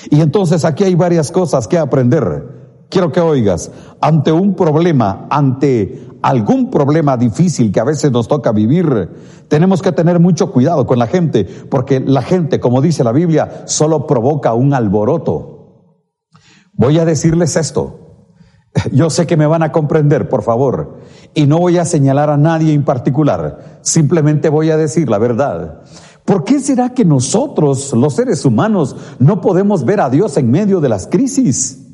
Y 0.09 0.21
entonces 0.21 0.65
aquí 0.65 0.83
hay 0.83 0.95
varias 0.95 1.31
cosas 1.31 1.67
que 1.67 1.77
aprender. 1.77 2.59
Quiero 2.89 3.11
que 3.11 3.21
oigas, 3.21 3.71
ante 4.01 4.31
un 4.31 4.55
problema, 4.55 5.27
ante 5.29 6.07
algún 6.21 6.71
problema 6.71 7.17
difícil 7.17 7.71
que 7.71 7.79
a 7.79 7.83
veces 7.83 8.11
nos 8.11 8.27
toca 8.27 8.51
vivir, 8.51 9.09
tenemos 9.47 9.81
que 9.81 9.91
tener 9.91 10.19
mucho 10.19 10.51
cuidado 10.51 10.85
con 10.87 10.97
la 10.99 11.07
gente, 11.07 11.45
porque 11.45 11.99
la 11.99 12.23
gente, 12.23 12.59
como 12.59 12.81
dice 12.81 13.03
la 13.03 13.11
Biblia, 13.11 13.63
solo 13.65 14.07
provoca 14.07 14.53
un 14.53 14.73
alboroto. 14.73 15.59
Voy 16.73 16.97
a 16.97 17.05
decirles 17.05 17.55
esto. 17.55 18.08
Yo 18.91 19.09
sé 19.09 19.25
que 19.25 19.37
me 19.37 19.47
van 19.47 19.63
a 19.63 19.71
comprender, 19.71 20.29
por 20.29 20.43
favor, 20.43 20.99
y 21.33 21.47
no 21.47 21.57
voy 21.57 21.77
a 21.77 21.85
señalar 21.85 22.29
a 22.29 22.37
nadie 22.37 22.73
en 22.73 22.85
particular, 22.85 23.79
simplemente 23.81 24.49
voy 24.49 24.69
a 24.69 24.77
decir 24.77 25.09
la 25.09 25.17
verdad. 25.17 25.81
¿Por 26.23 26.43
qué 26.43 26.59
será 26.59 26.93
que 26.93 27.05
nosotros, 27.05 27.91
los 27.93 28.15
seres 28.15 28.45
humanos, 28.45 28.95
no 29.17 29.41
podemos 29.41 29.83
ver 29.83 29.99
a 29.99 30.09
Dios 30.09 30.37
en 30.37 30.51
medio 30.51 30.79
de 30.79 30.89
las 30.89 31.07
crisis? 31.07 31.87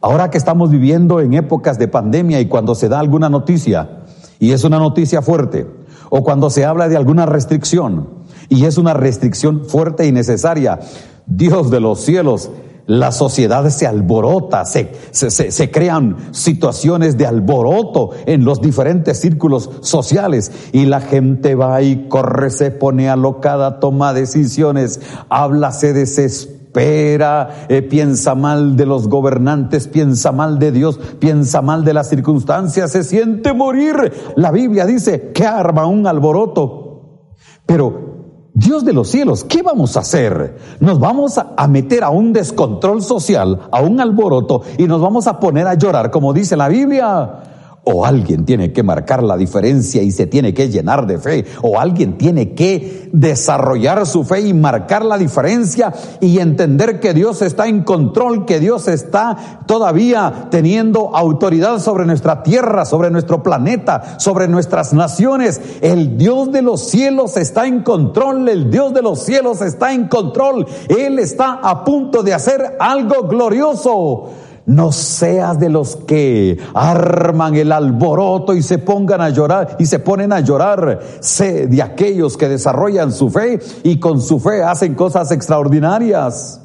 Ahora 0.00 0.30
que 0.30 0.38
estamos 0.38 0.70
viviendo 0.70 1.20
en 1.20 1.34
épocas 1.34 1.78
de 1.78 1.88
pandemia 1.88 2.40
y 2.40 2.48
cuando 2.48 2.74
se 2.74 2.88
da 2.88 2.98
alguna 2.98 3.28
noticia, 3.28 4.02
y 4.40 4.50
es 4.50 4.64
una 4.64 4.78
noticia 4.78 5.22
fuerte, 5.22 5.70
o 6.10 6.22
cuando 6.24 6.50
se 6.50 6.64
habla 6.64 6.88
de 6.88 6.96
alguna 6.96 7.26
restricción, 7.26 8.08
y 8.48 8.64
es 8.64 8.76
una 8.76 8.94
restricción 8.94 9.64
fuerte 9.64 10.06
y 10.06 10.12
necesaria, 10.12 10.80
Dios 11.26 11.70
de 11.70 11.80
los 11.80 12.00
cielos, 12.00 12.50
la 12.86 13.12
sociedad 13.12 13.68
se 13.68 13.86
alborota, 13.86 14.64
se, 14.64 14.92
se, 15.10 15.30
se, 15.30 15.70
crean 15.70 16.16
situaciones 16.32 17.18
de 17.18 17.26
alboroto 17.26 18.10
en 18.26 18.44
los 18.44 18.60
diferentes 18.60 19.20
círculos 19.20 19.70
sociales 19.82 20.52
y 20.72 20.86
la 20.86 21.00
gente 21.00 21.54
va 21.54 21.82
y 21.82 22.08
corre, 22.08 22.50
se 22.50 22.70
pone 22.70 23.08
alocada, 23.08 23.80
toma 23.80 24.12
decisiones, 24.12 25.00
habla, 25.28 25.72
se 25.72 25.92
desespera 25.92 26.56
espera, 26.76 27.66
eh, 27.68 27.80
piensa 27.80 28.34
mal 28.34 28.76
de 28.76 28.84
los 28.84 29.08
gobernantes, 29.08 29.88
piensa 29.88 30.30
mal 30.30 30.58
de 30.58 30.72
Dios, 30.72 31.00
piensa 31.18 31.62
mal 31.62 31.84
de 31.84 31.94
las 31.94 32.10
circunstancias, 32.10 32.92
se 32.92 33.02
siente 33.02 33.54
morir. 33.54 34.12
La 34.36 34.50
Biblia 34.52 34.84
dice 34.84 35.32
que 35.32 35.46
arma 35.46 35.86
un 35.86 36.06
alboroto. 36.06 37.30
Pero 37.64 38.15
Dios 38.58 38.86
de 38.86 38.94
los 38.94 39.10
cielos, 39.10 39.44
¿qué 39.44 39.60
vamos 39.60 39.98
a 39.98 40.00
hacer? 40.00 40.56
Nos 40.80 40.98
vamos 40.98 41.36
a 41.36 41.68
meter 41.68 42.02
a 42.02 42.08
un 42.08 42.32
descontrol 42.32 43.02
social, 43.02 43.68
a 43.70 43.82
un 43.82 44.00
alboroto, 44.00 44.62
y 44.78 44.84
nos 44.84 45.02
vamos 45.02 45.26
a 45.26 45.38
poner 45.38 45.66
a 45.66 45.74
llorar, 45.74 46.10
como 46.10 46.32
dice 46.32 46.56
la 46.56 46.68
Biblia 46.68 47.42
o 47.88 48.04
alguien 48.04 48.44
tiene 48.44 48.72
que 48.72 48.82
marcar 48.82 49.22
la 49.22 49.36
diferencia 49.36 50.02
y 50.02 50.10
se 50.10 50.26
tiene 50.26 50.52
que 50.52 50.68
llenar 50.68 51.06
de 51.06 51.18
fe, 51.18 51.44
o 51.62 51.78
alguien 51.78 52.18
tiene 52.18 52.52
que 52.52 53.08
desarrollar 53.12 54.04
su 54.06 54.24
fe 54.24 54.40
y 54.40 54.54
marcar 54.54 55.04
la 55.04 55.16
diferencia 55.16 55.94
y 56.20 56.40
entender 56.40 56.98
que 56.98 57.14
Dios 57.14 57.42
está 57.42 57.68
en 57.68 57.84
control, 57.84 58.44
que 58.44 58.58
Dios 58.58 58.88
está 58.88 59.62
todavía 59.66 60.48
teniendo 60.50 61.14
autoridad 61.14 61.78
sobre 61.78 62.06
nuestra 62.06 62.42
tierra, 62.42 62.84
sobre 62.84 63.10
nuestro 63.12 63.44
planeta, 63.44 64.18
sobre 64.18 64.48
nuestras 64.48 64.92
naciones. 64.92 65.60
El 65.80 66.18
Dios 66.18 66.50
de 66.50 66.62
los 66.62 66.88
cielos 66.88 67.36
está 67.36 67.68
en 67.68 67.84
control, 67.84 68.48
el 68.48 68.68
Dios 68.68 68.94
de 68.94 69.02
los 69.02 69.22
cielos 69.22 69.62
está 69.62 69.92
en 69.92 70.08
control. 70.08 70.66
Él 70.88 71.20
está 71.20 71.60
a 71.62 71.84
punto 71.84 72.24
de 72.24 72.34
hacer 72.34 72.78
algo 72.80 73.28
glorioso. 73.28 74.30
No 74.66 74.90
seas 74.90 75.60
de 75.60 75.68
los 75.68 75.94
que 75.94 76.58
arman 76.74 77.54
el 77.54 77.70
alboroto 77.70 78.52
y 78.52 78.62
se 78.62 78.78
pongan 78.78 79.20
a 79.20 79.30
llorar 79.30 79.76
y 79.78 79.86
se 79.86 80.00
ponen 80.00 80.32
a 80.32 80.40
llorar. 80.40 81.00
Sé 81.20 81.68
de 81.68 81.82
aquellos 81.82 82.36
que 82.36 82.48
desarrollan 82.48 83.12
su 83.12 83.30
fe 83.30 83.60
y 83.84 84.00
con 84.00 84.20
su 84.20 84.40
fe 84.40 84.64
hacen 84.64 84.96
cosas 84.96 85.30
extraordinarias. 85.30 86.60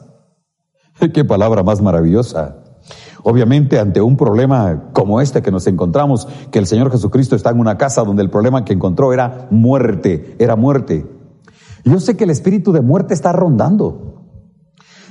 Qué 1.14 1.24
palabra 1.24 1.62
más 1.62 1.80
maravillosa. 1.80 2.56
Obviamente 3.24 3.80
ante 3.80 4.02
un 4.02 4.18
problema 4.18 4.90
como 4.94 5.22
este 5.22 5.44
que 5.44 5.52
nos 5.52 5.68
encontramos, 5.68 6.28
que 6.50 6.58
el 6.58 6.66
Señor 6.66 6.92
Jesucristo 6.92 7.36
está 7.36 7.52
en 7.52 7.60
una 7.60 7.78
casa 7.78 8.04
donde 8.04 8.24
el 8.24 8.32
problema 8.32 8.66
que 8.66 8.74
encontró 8.74 9.14
era 9.14 9.48
muerte, 9.52 10.36
era 10.40 10.56
muerte. 10.56 11.06
Yo 11.84 12.00
sé 12.00 12.18
que 12.18 12.24
el 12.24 12.32
espíritu 12.32 12.72
de 12.72 12.82
muerte 12.82 13.14
está 13.14 13.32
rondando. 13.32 14.21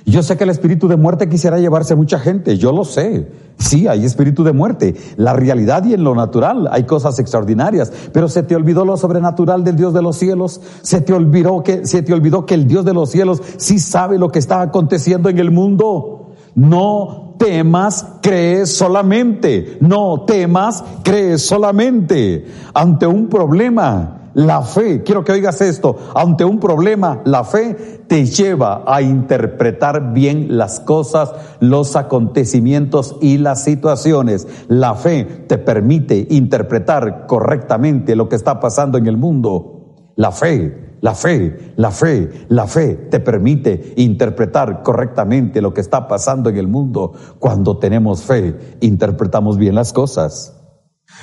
Yo 0.07 0.23
sé 0.23 0.37
que 0.37 0.45
el 0.45 0.50
espíritu 0.50 0.88
de 0.88 0.97
muerte 0.97 1.28
quisiera 1.28 1.59
llevarse 1.59 1.92
a 1.92 1.97
mucha 1.97 2.19
gente, 2.19 2.57
yo 2.57 2.73
lo 2.73 2.85
sé. 2.85 3.28
Sí, 3.59 3.87
hay 3.87 4.04
espíritu 4.04 4.42
de 4.42 4.52
muerte. 4.52 4.95
La 5.16 5.35
realidad 5.35 5.85
y 5.85 5.95
en 5.95 6.02
lo 6.02 6.14
natural 6.14 6.69
hay 6.71 6.85
cosas 6.85 7.19
extraordinarias, 7.19 7.92
pero 8.12 8.28
se 8.28 8.42
te 8.42 8.57
olvidó 8.57 8.85
lo 8.85 8.97
sobrenatural 8.97 9.64
del 9.64 9.76
Dios 9.76 9.92
de 9.92 10.02
los 10.02 10.16
cielos. 10.16 10.61
Se 10.83 11.02
te 11.02 11.12
olvidó 11.12 11.62
que 11.62 11.87
se 11.87 12.02
te 12.02 12.14
olvidó 12.14 12.47
que 12.47 12.54
el 12.54 12.66
Dios 12.66 12.85
de 12.85 12.95
los 12.95 13.11
cielos 13.11 13.42
sí 13.59 13.78
sabe 13.78 14.19
lo 14.19 14.30
que 14.30 14.38
está 14.38 14.62
aconteciendo 14.62 15.28
en 15.28 15.38
el 15.38 15.50
mundo. 15.50 16.33
No 16.54 17.35
temas, 17.38 18.07
crees 18.23 18.75
solamente. 18.75 19.78
No 19.80 20.25
temas, 20.26 20.83
crees 21.02 21.42
solamente. 21.42 22.47
Ante 22.75 23.07
un 23.07 23.28
problema, 23.28 24.20
la 24.35 24.63
fe, 24.63 25.03
quiero 25.03 25.25
que 25.25 25.33
oigas 25.33 25.61
esto, 25.61 25.97
ante 26.15 26.45
un 26.45 26.61
problema, 26.61 27.21
la 27.25 27.43
fe 27.43 27.75
te 28.07 28.27
lleva 28.27 28.85
a 28.87 29.03
interpretar 29.03 30.13
bien 30.13 30.57
las 30.57 30.79
cosas, 30.79 31.33
los 31.59 31.97
acontecimientos 31.97 33.17
y 33.21 33.39
las 33.39 33.65
situaciones. 33.65 34.47
La 34.69 34.95
fe 34.95 35.25
te 35.25 35.59
permite 35.59 36.29
interpretar 36.31 37.27
correctamente 37.27 38.15
lo 38.15 38.29
que 38.29 38.37
está 38.37 38.61
pasando 38.61 38.99
en 38.99 39.07
el 39.07 39.17
mundo. 39.17 39.97
La 40.15 40.31
fe, 40.31 40.97
la 41.01 41.15
fe, 41.15 41.73
la 41.77 41.91
fe, 41.91 42.31
la 42.49 42.67
fe 42.67 42.95
te 43.11 43.21
permite 43.21 43.95
interpretar 43.97 44.83
correctamente 44.83 45.61
lo 45.61 45.75
que 45.75 45.81
está 45.81 46.07
pasando 46.07 46.51
en 46.51 46.57
el 46.57 46.69
mundo. 46.69 47.15
Cuando 47.39 47.79
tenemos 47.79 48.23
fe, 48.23 48.77
interpretamos 48.81 49.57
bien 49.57 49.75
las 49.75 49.93
cosas. 49.93 50.60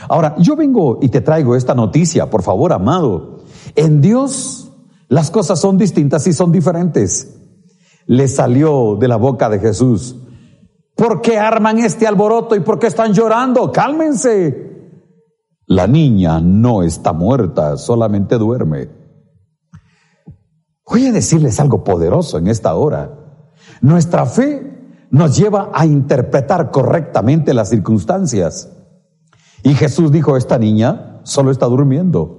Ahora, 0.09 0.35
yo 0.37 0.55
vengo 0.55 0.99
y 1.01 1.09
te 1.09 1.21
traigo 1.21 1.55
esta 1.55 1.73
noticia, 1.73 2.29
por 2.29 2.43
favor, 2.43 2.73
amado. 2.73 3.39
En 3.75 4.01
Dios 4.01 4.67
las 5.09 5.31
cosas 5.31 5.59
son 5.59 5.77
distintas 5.77 6.27
y 6.27 6.33
son 6.33 6.51
diferentes. 6.51 7.35
Le 8.05 8.27
salió 8.27 8.95
de 8.99 9.07
la 9.07 9.17
boca 9.17 9.49
de 9.49 9.59
Jesús. 9.59 10.15
¿Por 10.95 11.21
qué 11.21 11.37
arman 11.37 11.79
este 11.79 12.07
alboroto 12.07 12.55
y 12.55 12.61
por 12.61 12.79
qué 12.79 12.87
están 12.87 13.13
llorando? 13.13 13.71
Cálmense. 13.71 14.67
La 15.67 15.87
niña 15.87 16.39
no 16.39 16.83
está 16.83 17.13
muerta, 17.13 17.77
solamente 17.77 18.37
duerme. 18.37 18.89
Voy 20.89 21.05
a 21.07 21.11
decirles 21.11 21.59
algo 21.59 21.83
poderoso 21.83 22.37
en 22.37 22.47
esta 22.47 22.73
hora. 22.75 23.13
Nuestra 23.81 24.25
fe 24.25 25.05
nos 25.11 25.37
lleva 25.37 25.71
a 25.73 25.85
interpretar 25.85 26.71
correctamente 26.71 27.53
las 27.53 27.69
circunstancias. 27.69 28.71
Y 29.63 29.73
Jesús 29.73 30.11
dijo, 30.11 30.37
esta 30.37 30.57
niña 30.57 31.21
solo 31.23 31.51
está 31.51 31.65
durmiendo. 31.65 32.37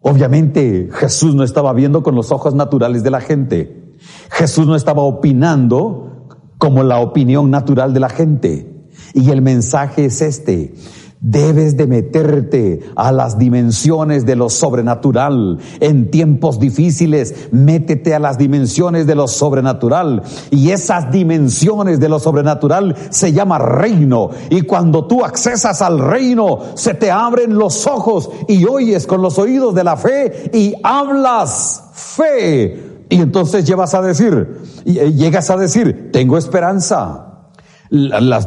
Obviamente 0.00 0.88
Jesús 0.92 1.34
no 1.34 1.44
estaba 1.44 1.72
viendo 1.72 2.02
con 2.02 2.14
los 2.14 2.30
ojos 2.30 2.54
naturales 2.54 3.02
de 3.02 3.10
la 3.10 3.20
gente. 3.20 3.96
Jesús 4.30 4.66
no 4.66 4.76
estaba 4.76 5.02
opinando 5.02 6.26
como 6.58 6.82
la 6.82 6.98
opinión 6.98 7.50
natural 7.50 7.92
de 7.92 8.00
la 8.00 8.08
gente. 8.08 8.88
Y 9.14 9.30
el 9.30 9.42
mensaje 9.42 10.06
es 10.06 10.22
este. 10.22 10.74
Debes 11.20 11.76
de 11.76 11.88
meterte 11.88 12.80
a 12.94 13.10
las 13.10 13.38
dimensiones 13.38 14.24
de 14.24 14.36
lo 14.36 14.48
sobrenatural. 14.48 15.58
En 15.80 16.12
tiempos 16.12 16.60
difíciles, 16.60 17.48
métete 17.50 18.14
a 18.14 18.20
las 18.20 18.38
dimensiones 18.38 19.04
de 19.08 19.16
lo 19.16 19.26
sobrenatural. 19.26 20.22
Y 20.52 20.70
esas 20.70 21.10
dimensiones 21.10 21.98
de 21.98 22.08
lo 22.08 22.20
sobrenatural 22.20 22.94
se 23.10 23.32
llama 23.32 23.58
reino. 23.58 24.30
Y 24.48 24.60
cuando 24.62 25.08
tú 25.08 25.24
accesas 25.24 25.82
al 25.82 25.98
reino, 25.98 26.60
se 26.74 26.94
te 26.94 27.10
abren 27.10 27.54
los 27.54 27.88
ojos 27.88 28.30
y 28.46 28.64
oyes 28.64 29.04
con 29.08 29.20
los 29.20 29.40
oídos 29.40 29.74
de 29.74 29.82
la 29.82 29.96
fe 29.96 30.50
y 30.52 30.74
hablas 30.84 31.82
fe. 31.94 33.04
Y 33.08 33.16
entonces 33.16 33.64
llevas 33.64 33.92
a 33.94 34.02
decir, 34.02 34.60
eh, 34.84 35.12
llegas 35.12 35.50
a 35.50 35.56
decir, 35.56 36.10
tengo 36.12 36.38
esperanza. 36.38 37.24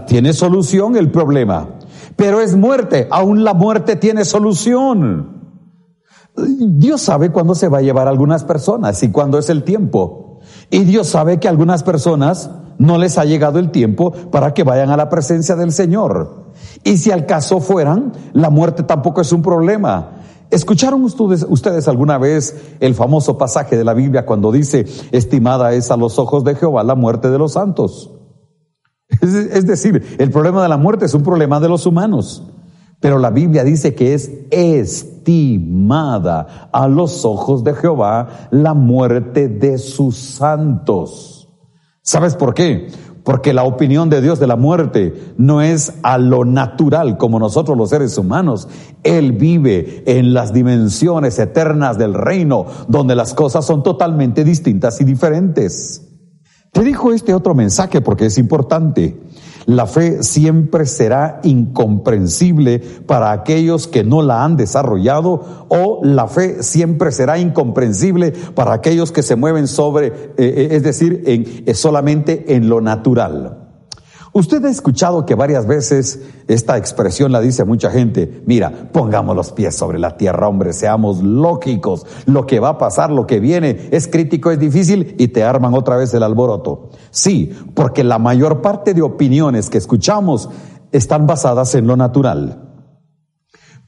tiene 0.08 0.32
solución 0.32 0.96
el 0.96 1.12
problema 1.12 1.81
pero 2.22 2.40
es 2.40 2.56
muerte. 2.56 3.08
Aún 3.10 3.44
la 3.44 3.56
muerte 3.56 3.96
tiene 3.96 4.26
solución. 4.26 5.42
Dios 6.36 7.02
sabe 7.02 7.32
cuándo 7.32 7.56
se 7.56 7.68
va 7.68 7.80
a 7.80 7.82
llevar 7.82 8.06
a 8.06 8.12
algunas 8.12 8.44
personas 8.44 9.02
y 9.02 9.10
cuándo 9.10 9.40
es 9.40 9.50
el 9.50 9.64
tiempo. 9.64 10.40
Y 10.70 10.84
Dios 10.84 11.08
sabe 11.08 11.40
que 11.40 11.48
a 11.48 11.50
algunas 11.50 11.82
personas 11.82 12.52
no 12.78 13.00
les 13.00 13.18
ha 13.18 13.26
llegado 13.26 13.58
el 13.58 13.72
tiempo 13.72 14.12
para 14.12 14.54
que 14.54 14.64
vayan 14.64 14.92
a 14.92 14.98
la 14.98 15.10
presencia 15.10 15.56
del 15.56 15.72
Señor. 15.72 16.52
Y 16.84 17.00
si 17.00 17.10
al 17.10 17.26
caso 17.26 17.60
fueran, 17.60 18.14
la 18.34 18.52
muerte 18.52 18.84
tampoco 18.84 19.22
es 19.22 19.32
un 19.32 19.42
problema. 19.42 20.20
¿Escucharon 20.52 21.04
ustedes, 21.04 21.44
ustedes, 21.50 21.88
alguna 21.88 22.20
vez 22.20 22.56
el 22.82 22.94
famoso 22.94 23.40
pasaje 23.40 23.78
de 23.78 23.84
la 23.84 23.96
Biblia 23.96 24.28
cuando 24.28 24.52
dice, 24.52 24.86
estimada 25.12 25.74
es 25.74 25.90
a 25.90 25.98
los 25.98 26.20
ojos 26.20 26.44
de 26.44 26.54
Jehová 26.54 26.84
la 26.84 26.94
muerte 26.94 27.32
de 27.32 27.40
los 27.40 27.54
santos? 27.54 28.12
Es 29.22 29.66
decir, 29.66 30.16
el 30.18 30.32
problema 30.32 30.64
de 30.64 30.70
la 30.70 30.78
muerte 30.78 31.06
es 31.06 31.14
un 31.14 31.24
problema 31.24 31.60
de 31.60 31.70
los 31.70 31.86
humanos. 31.86 32.44
Pero 33.02 33.18
la 33.18 33.32
Biblia 33.32 33.64
dice 33.64 33.96
que 33.96 34.14
es 34.14 34.32
estimada 34.52 36.70
a 36.72 36.88
los 36.88 37.26
ojos 37.26 37.64
de 37.64 37.74
Jehová 37.74 38.48
la 38.52 38.76
muerte 38.76 39.50
de 39.50 39.80
sus 39.80 40.18
santos. 40.18 41.50
¿Sabes 42.04 42.36
por 42.36 42.54
qué? 42.54 42.90
Porque 43.24 43.54
la 43.54 43.64
opinión 43.64 44.10
de 44.10 44.22
Dios 44.22 44.40
de 44.40 44.48
la 44.48 44.56
muerte 44.56 45.34
no 45.38 45.62
es 45.62 45.94
a 46.04 46.20
lo 46.20 46.46
natural 46.46 47.18
como 47.18 47.40
nosotros 47.40 47.78
los 47.78 47.90
seres 47.90 48.18
humanos. 48.18 48.68
Él 49.04 49.34
vive 49.34 50.04
en 50.06 50.34
las 50.34 50.54
dimensiones 50.54 51.38
eternas 51.40 51.98
del 51.98 52.14
reino, 52.14 52.68
donde 52.88 53.16
las 53.16 53.34
cosas 53.34 53.66
son 53.66 53.84
totalmente 53.84 54.44
distintas 54.44 55.02
y 55.02 55.06
diferentes. 55.06 56.11
Te 56.72 56.84
dijo 56.86 57.12
este 57.12 57.34
otro 57.34 57.54
mensaje 57.54 58.00
porque 58.00 58.28
es 58.28 58.38
importante. 58.38 59.20
La 59.66 59.88
fe 59.88 60.24
siempre 60.24 60.86
será 60.86 61.42
incomprensible 61.44 62.80
para 63.06 63.34
aquellos 63.34 63.88
que 63.88 64.06
no 64.06 64.22
la 64.22 64.46
han 64.46 64.56
desarrollado 64.56 65.66
o 65.68 66.00
la 66.02 66.28
fe 66.28 66.64
siempre 66.64 67.12
será 67.12 67.38
incomprensible 67.38 68.32
para 68.56 68.74
aquellos 68.74 69.12
que 69.12 69.22
se 69.22 69.36
mueven 69.36 69.68
sobre, 69.68 70.08
eh, 70.08 70.14
eh, 70.38 70.68
es 70.72 70.84
decir, 70.84 71.24
en, 71.26 71.64
eh, 71.66 71.74
solamente 71.74 72.56
en 72.56 72.70
lo 72.70 72.80
natural. 72.80 73.61
Usted 74.34 74.64
ha 74.64 74.70
escuchado 74.70 75.26
que 75.26 75.36
varias 75.36 75.68
veces 75.68 76.22
esta 76.48 76.78
expresión 76.78 77.34
la 77.34 77.42
dice 77.42 77.66
mucha 77.66 77.92
gente, 77.92 78.42
mira, 78.46 78.90
pongamos 78.94 79.36
los 79.36 79.52
pies 79.52 79.76
sobre 79.76 80.00
la 80.00 80.16
tierra, 80.16 80.48
hombre, 80.48 80.72
seamos 80.72 81.22
lógicos, 81.22 82.06
lo 82.26 82.46
que 82.46 82.62
va 82.62 82.70
a 82.70 82.78
pasar, 82.78 83.12
lo 83.12 83.28
que 83.28 83.42
viene, 83.42 83.90
es 83.92 84.08
crítico, 84.08 84.50
es 84.50 84.60
difícil 84.60 85.16
y 85.18 85.30
te 85.30 85.44
arman 85.44 85.74
otra 85.74 85.98
vez 85.98 86.14
el 86.14 86.24
alboroto. 86.24 86.92
Sí, 87.10 87.52
porque 87.74 88.06
la 88.06 88.20
mayor 88.20 88.62
parte 88.62 88.94
de 88.94 89.02
opiniones 89.02 89.70
que 89.70 89.78
escuchamos 89.78 90.50
están 90.94 91.28
basadas 91.28 91.76
en 91.76 91.88
lo 91.88 91.98
natural. 91.98 92.70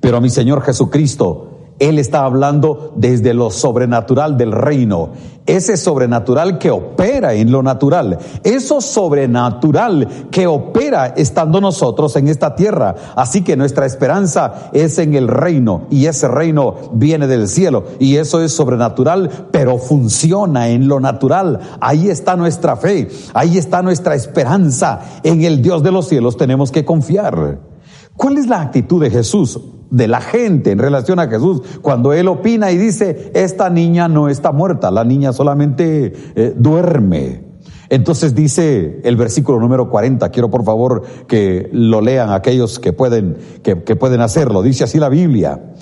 Pero 0.01 0.19
mi 0.19 0.29
Señor 0.29 0.61
Jesucristo 0.61 1.52
él 1.79 1.99
está 1.99 2.25
hablando 2.25 2.93
desde 2.95 3.33
lo 3.33 3.49
sobrenatural 3.49 4.37
del 4.37 4.51
reino. 4.51 5.09
Ese 5.45 5.75
sobrenatural 5.75 6.57
que 6.57 6.71
opera 6.71 7.33
en 7.33 7.51
lo 7.51 7.61
natural. 7.61 8.17
Eso 8.43 8.79
sobrenatural 8.79 10.07
que 10.31 10.47
opera 10.47 11.07
estando 11.07 11.59
nosotros 11.59 12.15
en 12.15 12.29
esta 12.29 12.55
tierra. 12.55 12.95
Así 13.15 13.41
que 13.41 13.57
nuestra 13.57 13.85
esperanza 13.85 14.69
es 14.71 14.97
en 14.99 15.15
el 15.15 15.27
reino 15.27 15.87
y 15.89 16.05
ese 16.05 16.29
reino 16.29 16.75
viene 16.93 17.27
del 17.27 17.49
cielo 17.49 17.83
y 17.99 18.15
eso 18.15 18.41
es 18.41 18.53
sobrenatural, 18.53 19.29
pero 19.51 19.77
funciona 19.77 20.69
en 20.69 20.87
lo 20.87 21.01
natural. 21.01 21.59
Ahí 21.81 22.09
está 22.09 22.37
nuestra 22.37 22.77
fe, 22.77 23.09
ahí 23.33 23.57
está 23.57 23.81
nuestra 23.81 24.15
esperanza. 24.15 25.01
En 25.23 25.43
el 25.43 25.61
Dios 25.61 25.83
de 25.83 25.91
los 25.91 26.07
cielos 26.07 26.37
tenemos 26.37 26.71
que 26.71 26.85
confiar. 26.85 27.72
¿Cuál 28.15 28.37
es 28.37 28.47
la 28.47 28.61
actitud 28.61 29.01
de 29.01 29.09
Jesús? 29.09 29.59
de 29.93 30.07
la 30.07 30.21
gente 30.21 30.71
en 30.71 30.79
relación 30.79 31.19
a 31.19 31.27
Jesús, 31.27 31.61
cuando 31.83 32.13
él 32.13 32.27
opina 32.27 32.71
y 32.71 32.77
dice, 32.79 33.31
esta 33.35 33.69
niña 33.69 34.07
no 34.07 34.27
está 34.27 34.51
muerta, 34.51 34.89
la 34.89 35.03
niña 35.03 35.33
solamente 35.33 36.13
eh, 36.33 36.55
duerme. 36.57 37.43
Entonces 37.89 38.33
dice 38.33 39.01
el 39.03 39.15
versículo 39.15 39.59
número 39.59 39.91
40, 39.91 40.29
quiero 40.29 40.49
por 40.49 40.63
favor 40.63 41.03
que 41.27 41.69
lo 41.71 42.01
lean 42.01 42.31
aquellos 42.31 42.79
que 42.79 42.91
pueden, 42.91 43.37
que, 43.61 43.83
que 43.83 43.95
pueden 43.95 44.21
hacerlo, 44.21 44.63
dice 44.63 44.83
así 44.83 44.97
la 44.97 45.09
Biblia. 45.09 45.75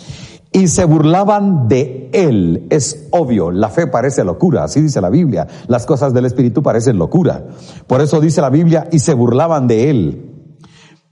Y 0.52 0.68
se 0.68 0.84
burlaban 0.84 1.70
de 1.70 2.10
él. 2.12 2.68
Es 2.70 3.08
obvio, 3.12 3.52
la 3.52 3.70
fe 3.70 3.88
parece 3.88 4.26
locura, 4.26 4.66
así 4.66 4.82
dice 4.82 5.00
la 5.00 5.10
Biblia. 5.10 5.48
Las 5.68 5.86
cosas 5.86 6.14
del 6.14 6.26
Espíritu 6.26 6.62
parecen 6.62 6.98
locura. 6.98 7.46
Por 7.88 8.02
eso 8.02 8.20
dice 8.20 8.42
la 8.42 8.50
Biblia, 8.50 8.90
y 8.92 9.00
se 9.00 9.14
burlaban 9.14 9.68
de 9.68 9.90
él. 9.90 10.31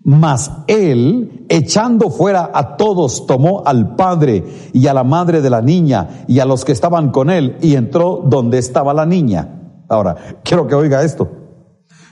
Mas 0.01 0.51
él, 0.67 1.45
echando 1.49 2.09
fuera 2.09 2.51
a 2.53 2.77
todos, 2.77 3.27
tomó 3.27 3.63
al 3.65 3.95
padre 3.95 4.45
y 4.73 4.87
a 4.87 4.93
la 4.93 5.03
madre 5.03 5.41
de 5.41 5.49
la 5.49 5.61
niña 5.61 6.23
y 6.27 6.39
a 6.39 6.45
los 6.45 6.63
que 6.63 6.71
estaban 6.71 7.11
con 7.11 7.29
él 7.29 7.57
y 7.61 7.75
entró 7.75 8.23
donde 8.25 8.57
estaba 8.57 8.93
la 8.93 9.05
niña. 9.05 9.83
Ahora, 9.89 10.15
quiero 10.43 10.67
que 10.67 10.75
oiga 10.75 11.03
esto 11.03 11.38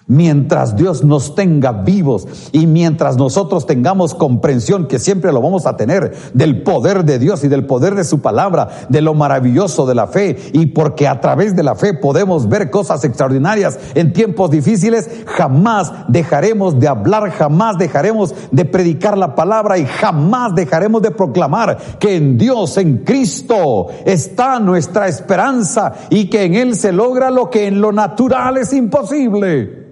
mientras 0.08 0.76
Dios 0.76 1.04
nos 1.04 1.36
tenga 1.36 1.72
vivos 1.72 2.28
y 2.52 2.66
mientras 2.66 3.18
nosotros 3.18 3.66
tengamos 3.66 4.14
comprensión, 4.14 4.88
que 4.88 5.00
siempre 5.00 5.32
lo 5.32 5.42
vamos 5.42 5.66
a 5.66 5.76
tener, 5.76 6.14
del 6.34 6.64
poder 6.64 7.04
de 7.04 7.20
Dios 7.20 7.44
y 7.44 7.48
del 7.48 7.66
poder 7.66 7.96
de 7.96 8.04
su 8.04 8.22
palabra, 8.22 8.70
de 8.90 9.02
lo 9.02 9.14
maravilloso 9.14 9.86
de 9.86 9.96
la 9.96 10.08
fe, 10.08 10.38
y 10.54 10.68
porque 10.68 11.08
a 11.08 11.20
través 11.20 11.56
de 11.56 11.64
la 11.64 11.76
fe 11.76 11.94
podemos 11.94 12.48
ver 12.48 12.70
cosas 12.72 13.04
extraordinarias 13.04 13.80
en 13.96 14.14
tiempos 14.14 14.50
difíciles, 14.52 15.10
jamás 15.26 15.92
dejaremos 16.08 16.80
de 16.80 16.88
hablar, 16.88 17.30
jamás 17.32 17.78
dejaremos 17.78 18.34
de 18.52 18.66
predicar 18.66 19.18
la 19.18 19.36
palabra 19.36 19.78
y 19.78 19.86
jamás 19.86 20.56
dejaremos 20.56 21.02
de 21.02 21.12
proclamar 21.12 21.78
que 22.00 22.16
en 22.16 22.38
Dios, 22.38 22.78
en 22.78 23.00
Cristo, 23.00 23.88
está 24.06 24.60
nuestra 24.60 25.08
esperanza 25.08 25.94
y 26.10 26.30
que 26.30 26.46
en 26.46 26.56
Él 26.56 26.76
se 26.76 26.92
logra 26.92 27.30
lo 27.30 27.50
que 27.50 27.68
en 27.68 27.82
lo 27.82 27.92
natural 27.92 28.58
es 28.58 28.74
imposible. 28.74 29.87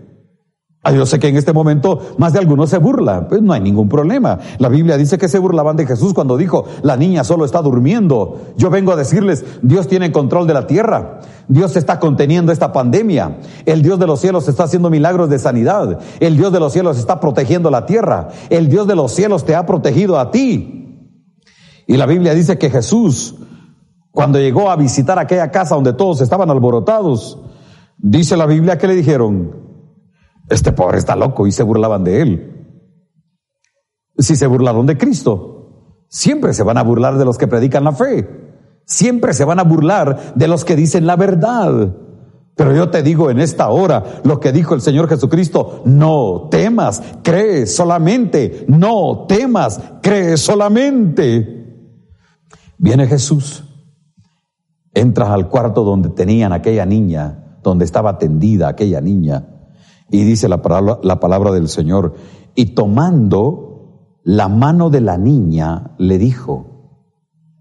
Ah, 0.88 0.92
yo 0.92 1.08
sé 1.08 1.18
que 1.18 1.28
en 1.28 1.36
este 1.36 1.52
momento 1.52 2.00
más 2.20 2.34
de 2.34 2.38
algunos 2.38 2.70
se 2.70 2.78
burlan, 2.78 3.28
pues 3.28 3.42
no 3.42 3.54
hay 3.54 3.60
ningún 3.60 3.90
problema. 3.90 4.38
La 4.60 4.70
Biblia 4.70 4.98
dice 4.98 5.18
que 5.18 5.28
se 5.28 5.40
burlaban 5.40 5.76
de 5.76 5.88
Jesús 5.88 6.14
cuando 6.14 6.38
dijo, 6.38 6.66
la 6.84 6.96
niña 6.96 7.24
solo 7.24 7.44
está 7.44 7.64
durmiendo. 7.64 8.40
Yo 8.56 8.70
vengo 8.70 8.92
a 8.92 8.96
decirles, 8.96 9.44
Dios 9.64 9.88
tiene 9.88 10.12
control 10.12 10.46
de 10.46 10.54
la 10.54 10.68
tierra. 10.68 11.22
Dios 11.48 11.76
está 11.76 12.00
conteniendo 12.00 12.52
esta 12.52 12.72
pandemia. 12.72 13.40
El 13.66 13.82
Dios 13.82 13.98
de 13.98 14.06
los 14.06 14.22
cielos 14.22 14.48
está 14.48 14.66
haciendo 14.66 14.92
milagros 14.92 15.28
de 15.28 15.40
sanidad. 15.40 16.02
El 16.20 16.38
Dios 16.38 16.54
de 16.54 16.60
los 16.60 16.72
cielos 16.72 17.00
está 17.00 17.20
protegiendo 17.20 17.72
la 17.72 17.88
tierra. 17.88 18.28
El 18.52 18.70
Dios 18.70 18.86
de 18.86 18.96
los 18.96 19.12
cielos 19.12 19.44
te 19.44 19.56
ha 19.56 19.66
protegido 19.66 20.20
a 20.20 20.30
ti. 20.30 21.10
Y 21.88 21.98
la 21.98 22.06
Biblia 22.06 22.36
dice 22.36 22.60
que 22.60 22.70
Jesús, 22.70 23.34
cuando 24.12 24.38
llegó 24.38 24.70
a 24.70 24.76
visitar 24.76 25.18
aquella 25.18 25.50
casa 25.50 25.74
donde 25.74 25.94
todos 25.94 26.22
estaban 26.22 26.52
alborotados, 26.52 27.40
dice 27.98 28.38
la 28.38 28.46
Biblia 28.46 28.78
que 28.78 28.86
le 28.86 28.94
dijeron, 28.94 29.65
este 30.50 30.72
pobre 30.72 30.98
está 30.98 31.16
loco 31.16 31.48
y 31.48 31.52
se 31.52 31.64
burlaban 31.64 32.04
de 32.04 32.22
él. 32.22 32.52
Si 34.18 34.36
se 34.36 34.48
burlaron 34.48 34.86
de 34.86 34.98
Cristo, 34.98 36.06
siempre 36.08 36.54
se 36.54 36.64
van 36.64 36.78
a 36.78 36.84
burlar 36.84 37.18
de 37.18 37.26
los 37.26 37.38
que 37.38 37.48
predican 37.48 37.84
la 37.84 37.92
fe. 37.92 38.28
Siempre 38.86 39.34
se 39.34 39.46
van 39.46 39.60
a 39.60 39.64
burlar 39.64 40.34
de 40.36 40.48
los 40.48 40.64
que 40.64 40.76
dicen 40.76 41.08
la 41.08 41.16
verdad. 41.16 41.96
Pero 42.56 42.74
yo 42.74 42.90
te 42.90 43.04
digo 43.04 43.30
en 43.30 43.40
esta 43.40 43.70
hora 43.70 44.22
lo 44.24 44.40
que 44.40 44.54
dijo 44.54 44.76
el 44.76 44.82
Señor 44.82 45.10
Jesucristo, 45.10 45.82
no 45.86 46.48
temas, 46.50 47.02
cree 47.22 47.66
solamente, 47.66 48.66
no 48.70 49.26
temas, 49.28 49.82
cree 50.02 50.38
solamente. 50.38 51.56
Viene 52.78 53.08
Jesús, 53.08 53.64
entras 54.94 55.30
al 55.30 55.50
cuarto 55.50 55.84
donde 55.84 56.10
tenían 56.10 56.54
aquella 56.54 56.86
niña, 56.86 57.60
donde 57.62 57.84
estaba 57.84 58.18
tendida 58.18 58.70
aquella 58.70 59.02
niña, 59.02 59.55
y 60.10 60.24
dice 60.24 60.48
la 60.48 60.62
palabra, 60.62 61.00
la 61.04 61.20
palabra 61.20 61.52
del 61.52 61.68
Señor, 61.68 62.16
y 62.54 62.68
tomando 62.68 64.20
la 64.24 64.48
mano 64.48 64.90
de 64.90 65.02
la 65.02 65.18
niña, 65.18 65.96
le 65.98 66.18
dijo, 66.18 67.04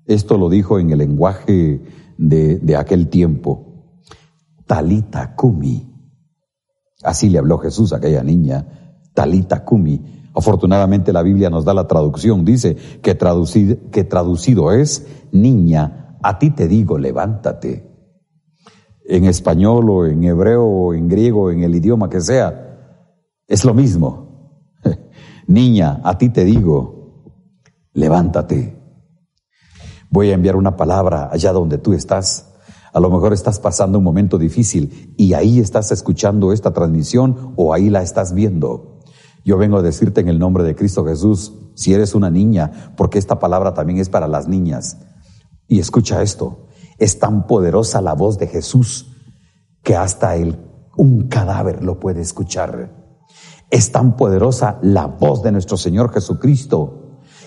esto 0.07 0.39
lo 0.39 0.49
dijo 0.49 0.79
en 0.79 0.91
el 0.91 0.99
lenguaje 0.99 1.83
de, 2.19 2.59
de 2.59 2.77
aquel 2.77 3.09
tiempo, 3.09 3.97
Talita 4.67 5.35
Kumi. 5.35 5.91
Así 7.03 7.29
le 7.29 7.39
habló 7.39 7.59
Jesús 7.59 7.93
a 7.93 7.97
aquella 7.97 8.23
niña, 8.23 9.01
Talita 9.15 9.65
Kumi. 9.65 10.31
Afortunadamente 10.35 11.13
la 11.13 11.23
Biblia 11.23 11.51
nos 11.51 11.65
da 11.65 11.75
la 11.75 11.87
traducción, 11.87 12.45
dice 12.45 12.77
que 13.03 13.15
traducido, 13.15 13.77
que 13.91 14.05
traducido 14.05 14.73
es, 14.73 15.07
niña, 15.33 16.19
a 16.23 16.39
ti 16.39 16.51
te 16.51 16.67
digo, 16.67 16.99
levántate 16.99 17.94
en 19.05 19.25
español 19.25 19.90
o 19.90 20.07
en 20.07 20.25
hebreo 20.25 20.64
o 20.64 20.95
en 20.95 21.09
griego, 21.09 21.51
en 21.51 21.62
el 21.62 21.75
idioma 21.75 22.09
que 22.09 22.21
sea, 22.21 22.64
es 23.47 23.64
lo 23.64 23.75
mismo. 23.75 24.73
Niña, 25.47 26.01
a 26.05 26.17
ti 26.17 26.31
te 26.31 26.45
digo, 26.45 27.23
levántate. 27.93 28.81
Voy 30.11 30.31
a 30.31 30.35
enviar 30.35 30.57
una 30.57 30.77
palabra 30.77 31.29
allá 31.31 31.53
donde 31.53 31.79
tú 31.79 31.93
estás. 31.93 32.53
A 32.93 33.01
lo 33.01 33.11
mejor 33.11 33.33
estás 33.33 33.59
pasando 33.59 33.99
un 33.99 34.05
momento 34.05 34.38
difícil 34.38 35.14
y 35.17 35.35
ahí 35.35 35.59
estás 35.59 35.90
escuchando 35.90 36.53
esta 36.53 36.73
transmisión 36.73 37.53
o 37.57 37.75
ahí 37.75 37.90
la 37.90 38.03
estás 38.03 38.33
viendo. 38.33 39.01
Yo 39.45 39.59
vengo 39.59 39.79
a 39.79 39.83
decirte 39.83 40.21
en 40.21 40.29
el 40.29 40.38
nombre 40.38 40.64
de 40.64 40.75
Cristo 40.75 41.05
Jesús, 41.05 41.53
si 41.75 41.93
eres 41.93 42.14
una 42.14 42.31
niña, 42.31 42.95
porque 42.97 43.19
esta 43.19 43.38
palabra 43.38 43.75
también 43.75 43.99
es 43.99 44.09
para 44.09 44.29
las 44.29 44.49
niñas. 44.49 44.99
Y 45.67 45.81
escucha 45.81 46.23
esto, 46.23 46.69
es 46.99 47.19
tan 47.19 47.47
poderosa 47.47 48.01
la 48.01 48.15
voz 48.15 48.39
de 48.39 48.47
Jesús 48.47 49.11
que 49.83 49.97
hasta 49.97 50.37
el, 50.37 50.59
un 50.97 51.29
cadáver 51.29 51.85
lo 51.85 52.01
puede 52.01 52.21
escuchar. 52.21 52.91
Es 53.71 53.93
tan 53.93 54.17
poderosa 54.17 54.79
la 54.83 55.07
voz 55.07 55.43
de 55.43 55.53
nuestro 55.53 55.77
Señor 55.77 56.13
Jesucristo 56.13 57.05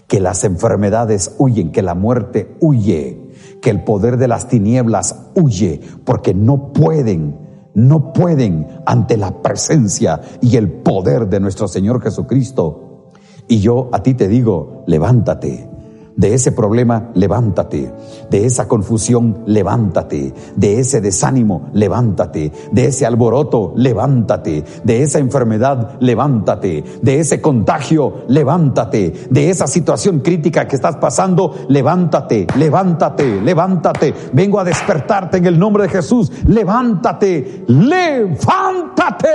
que 0.08 0.20
las 0.20 0.44
enfermedades 0.44 1.36
huyen, 1.38 1.72
que 1.72 1.82
la 1.82 1.94
muerte 1.94 2.56
huye, 2.62 3.32
que 3.62 3.70
el 3.70 3.84
poder 3.84 4.18
de 4.18 4.28
las 4.28 4.48
tinieblas 4.48 5.32
huye, 5.36 5.82
porque 6.06 6.34
no 6.34 6.72
pueden, 6.72 7.70
no 7.74 8.14
pueden 8.14 8.68
ante 8.86 9.18
la 9.18 9.42
presencia 9.42 10.22
y 10.42 10.56
el 10.56 10.72
poder 10.72 11.28
de 11.28 11.40
nuestro 11.40 11.68
Señor 11.68 12.02
Jesucristo. 12.02 13.12
Y 13.48 13.60
yo 13.60 13.90
a 13.92 14.02
ti 14.02 14.14
te 14.14 14.28
digo, 14.28 14.84
levántate, 14.88 15.70
de 16.18 16.34
ese 16.34 16.52
problema, 16.52 17.12
levántate. 17.14 17.94
De 18.32 18.46
esa 18.46 18.68
confusión, 18.68 19.44
levántate. 19.46 20.34
De 20.56 20.80
ese 20.80 21.00
desánimo, 21.00 21.70
levántate. 21.74 22.52
De 22.72 22.86
ese 22.88 23.06
alboroto, 23.06 23.74
levántate. 23.76 24.64
De 24.84 25.04
esa 25.04 25.20
enfermedad, 25.20 25.98
levántate. 26.00 26.84
De 27.04 27.20
ese 27.20 27.40
contagio, 27.40 28.24
levántate. 28.28 29.14
De 29.30 29.52
esa 29.52 29.68
situación 29.68 30.22
crítica 30.22 30.68
que 30.68 30.76
estás 30.76 30.96
pasando, 30.96 31.54
levántate, 31.70 32.48
levántate, 32.58 33.40
levántate. 33.40 34.12
Vengo 34.34 34.60
a 34.60 34.64
despertarte 34.64 35.38
en 35.38 35.46
el 35.46 35.60
nombre 35.60 35.84
de 35.84 35.90
Jesús. 35.90 36.32
Levántate, 36.48 37.64
levántate. 37.68 39.28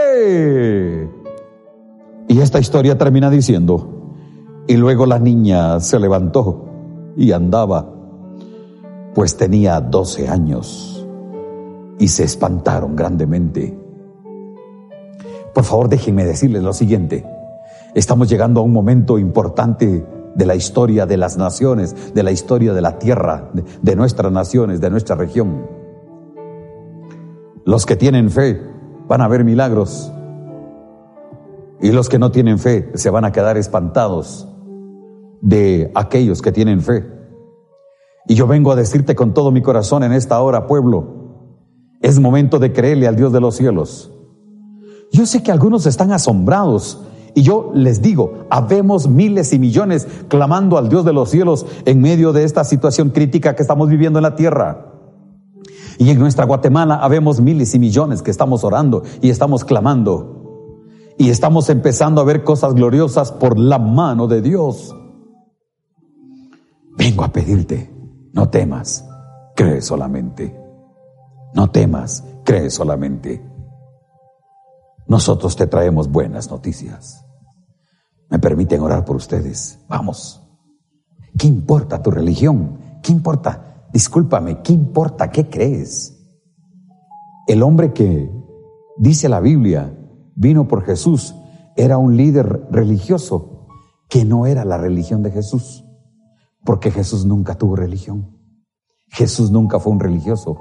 Y 2.27 2.41
esta 2.41 2.59
historia 2.59 2.99
termina 2.99 3.31
diciendo, 3.31 4.01
y 4.67 4.77
luego 4.77 5.07
la 5.07 5.21
niña 5.21 5.79
se 5.79 6.01
levantó 6.01 6.72
y 7.17 7.33
andaba, 7.33 7.93
pues 9.15 9.37
tenía 9.37 9.81
doce 9.81 10.29
años 10.29 11.07
y 11.99 12.09
se 12.09 12.25
espantaron 12.25 12.97
grandemente. 12.97 13.79
Por 15.55 15.65
favor, 15.65 15.89
déjenme 15.89 16.25
decirles 16.25 16.63
lo 16.63 16.73
siguiente. 16.73 17.27
Estamos 17.95 18.29
llegando 18.29 18.61
a 18.61 18.65
un 18.65 18.73
momento 18.73 19.19
importante 19.19 20.07
de 20.35 20.47
la 20.47 20.55
historia 20.55 21.05
de 21.05 21.19
las 21.19 21.37
naciones, 21.37 22.15
de 22.15 22.23
la 22.23 22.31
historia 22.31 22.73
de 22.73 22.81
la 22.81 22.99
tierra, 22.99 23.51
de, 23.53 23.65
de 23.83 23.97
nuestras 23.97 24.33
naciones, 24.33 24.81
de 24.81 24.91
nuestra 24.91 25.15
región. 25.15 25.67
Los 27.65 27.85
que 27.85 27.97
tienen 27.97 28.31
fe 28.31 28.61
van 29.07 29.21
a 29.21 29.29
ver 29.29 29.45
milagros 29.45 30.11
y 31.83 31.93
los 31.93 32.09
que 32.09 32.19
no 32.19 32.31
tienen 32.31 32.59
fe 32.59 32.91
se 32.95 33.11
van 33.11 33.25
a 33.25 33.33
quedar 33.33 33.59
espantados 33.59 34.49
de 35.43 35.91
aquellos 35.95 36.41
que 36.41 36.53
tienen 36.53 36.81
fe. 36.81 37.05
Y 38.27 38.35
yo 38.35 38.47
vengo 38.47 38.73
a 38.73 38.77
decirte 38.77 39.15
con 39.15 39.35
todo 39.35 39.51
mi 39.51 39.61
corazón 39.61 40.05
en 40.05 40.13
esta 40.13 40.41
hora, 40.41 40.67
pueblo, 40.67 41.23
es 42.01 42.19
momento 42.19 42.59
de 42.59 42.73
creerle 42.73 43.07
al 43.07 43.17
Dios 43.17 43.33
de 43.33 43.41
los 43.41 43.57
cielos. 43.57 44.11
Yo 45.13 45.27
sé 45.27 45.43
que 45.43 45.53
algunos 45.53 45.85
están 45.85 46.13
asombrados 46.13 47.03
y 47.35 47.43
yo 47.43 47.71
les 47.75 48.01
digo, 48.01 48.47
habemos 48.51 49.09
miles 49.09 49.53
y 49.53 49.59
millones 49.59 50.07
clamando 50.29 50.79
al 50.79 50.89
Dios 50.89 51.05
de 51.05 51.13
los 51.13 51.31
cielos 51.31 51.67
en 51.85 52.01
medio 52.01 52.33
de 52.33 52.45
esta 52.45 52.65
situación 52.65 53.11
crítica 53.11 53.55
que 53.55 53.63
estamos 53.63 53.89
viviendo 53.89 54.19
en 54.19 54.23
la 54.23 54.37
tierra. 54.37 54.93
Y 55.99 56.11
en 56.11 56.19
nuestra 56.19 56.45
Guatemala 56.47 56.97
habemos 56.97 57.41
miles 57.41 57.75
y 57.75 57.79
millones 57.79 58.23
que 58.23 58.31
estamos 58.31 58.65
orando 58.65 59.03
y 59.21 59.31
estamos 59.31 59.65
clamando. 59.65 60.39
Y 61.19 61.31
estamos 61.31 61.69
empezando 61.69 62.21
a 62.21 62.25
ver 62.25 62.43
cosas 62.45 62.75
gloriosas 62.75 63.33
por 63.33 63.59
la 63.59 63.79
mano 63.79 64.29
de 64.29 64.41
Dios. 64.41 64.95
Vengo 67.05 67.25
a 67.25 67.33
pedirte, 67.33 67.91
no 68.33 68.49
temas, 68.49 69.05
cree 69.57 69.83
solamente. 69.83 70.57
No 71.53 71.69
temas, 71.69 72.23
cree 72.45 72.71
solamente. 72.71 73.45
Nosotros 75.09 75.57
te 75.57 75.67
traemos 75.67 76.09
buenas 76.09 76.49
noticias. 76.49 77.27
Me 78.31 78.39
permiten 78.39 78.83
orar 78.83 79.05
por 79.05 79.17
ustedes. 79.17 79.81
Vamos. 79.89 80.49
¿Qué 81.37 81.49
importa 81.49 82.01
tu 82.01 82.13
religión? 82.13 82.79
¿Qué 83.03 83.11
importa? 83.11 83.89
Discúlpame, 83.93 84.63
¿qué 84.63 84.73
importa 84.73 85.29
qué 85.33 85.51
crees? 85.51 86.17
El 87.49 87.65
hombre 87.65 87.93
que 87.93 88.31
dice 88.97 89.29
la 89.29 89.41
Biblia 89.41 89.93
vino 90.37 90.69
por 90.69 90.85
Jesús 90.85 91.35
era 91.75 91.99
un 91.99 92.17
líder 92.17 92.69
religioso 92.71 93.67
que 94.09 94.25
no 94.25 94.47
era 94.47 94.65
la 94.65 94.79
religión 94.79 95.25
de 95.25 95.33
Jesús. 95.33 95.82
Porque 96.65 96.91
Jesús 96.91 97.25
nunca 97.25 97.57
tuvo 97.57 97.77
religión. 97.77 98.37
Jesús 99.09 99.51
nunca 99.51 99.81
fue 99.81 99.93
un 99.93 100.01
religioso. 100.01 100.59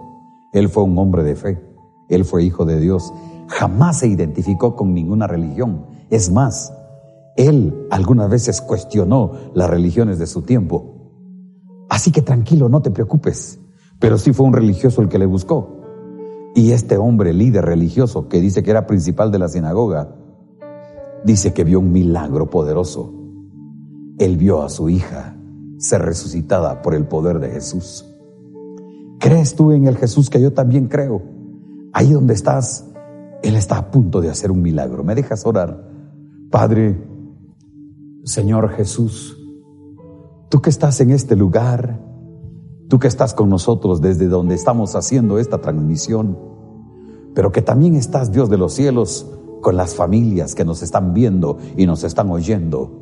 Él 0.52 0.68
fue 0.70 0.84
un 0.84 0.98
hombre 0.98 1.24
de 1.24 1.36
fe. 1.36 1.62
Él 2.10 2.26
fue 2.26 2.44
hijo 2.44 2.66
de 2.66 2.80
Dios. 2.80 3.14
Jamás 3.48 4.00
se 4.00 4.08
identificó 4.08 4.76
con 4.76 4.94
ninguna 4.94 5.28
religión. 5.28 5.86
Es 6.10 6.32
más, 6.32 6.74
él 7.38 7.88
algunas 7.92 8.30
veces 8.30 8.62
cuestionó 8.62 9.32
las 9.54 9.70
religiones 9.70 10.18
de 10.20 10.28
su 10.28 10.42
tiempo. 10.42 10.96
Así 11.90 12.12
que 12.12 12.22
tranquilo, 12.22 12.68
no 12.68 12.82
te 12.82 12.92
preocupes. 12.92 13.60
Pero 14.00 14.18
sí 14.18 14.34
fue 14.34 14.48
un 14.48 14.54
religioso 14.54 15.02
el 15.02 15.10
que 15.10 15.20
le 15.20 15.26
buscó. 15.26 15.78
Y 16.56 16.72
este 16.72 16.98
hombre 16.98 17.34
líder 17.34 17.66
religioso 17.66 18.28
que 18.28 18.42
dice 18.42 18.64
que 18.64 18.72
era 18.72 18.88
principal 18.88 19.32
de 19.32 19.40
la 19.40 19.48
sinagoga, 19.48 20.16
dice 21.24 21.54
que 21.54 21.64
vio 21.64 21.80
un 21.80 21.92
milagro 21.92 22.50
poderoso. 22.50 23.14
Él 24.18 24.38
vio 24.38 24.64
a 24.64 24.70
su 24.70 24.90
hija 24.90 25.38
ser 25.82 26.04
resucitada 26.04 26.82
por 26.82 26.94
el 26.94 27.06
poder 27.06 27.39
de 27.39 27.50
Jesús. 27.50 28.06
¿Crees 29.20 29.56
tú 29.56 29.72
en 29.72 29.88
el 29.88 29.98
Jesús 29.98 30.30
que 30.30 30.39
yo 30.39 30.54
también 30.54 30.88
creo? 30.88 31.22
Ahí 31.91 32.13
donde 32.13 32.34
estás, 32.34 32.86
Él 33.44 33.56
está 33.56 33.78
a 33.78 33.91
punto 33.91 34.22
de 34.22 34.30
hacer 34.30 34.52
un 34.52 34.62
milagro. 34.62 35.04
¿Me 35.04 35.15
dejas 35.15 35.46
orar? 35.46 35.89
Padre, 36.50 37.04
Señor 38.24 38.70
Jesús, 38.70 39.38
tú 40.50 40.62
que 40.62 40.70
estás 40.70 41.02
en 41.02 41.10
este 41.10 41.36
lugar, 41.36 42.00
tú 42.88 43.00
que 43.00 43.08
estás 43.08 43.34
con 43.34 43.50
nosotros 43.50 44.02
desde 44.02 44.28
donde 44.28 44.54
estamos 44.54 44.96
haciendo 44.96 45.39
esta 45.39 45.60
transmisión, 45.60 46.38
pero 47.34 47.52
que 47.52 47.62
también 47.62 47.96
estás, 47.96 48.32
Dios 48.32 48.50
de 48.50 48.58
los 48.58 48.74
cielos, 48.74 49.28
con 49.62 49.78
las 49.78 49.96
familias 49.96 50.54
que 50.54 50.65
nos 50.65 50.84
están 50.84 51.13
viendo 51.13 51.58
y 51.78 51.86
nos 51.86 52.04
están 52.04 52.30
oyendo. 52.30 53.02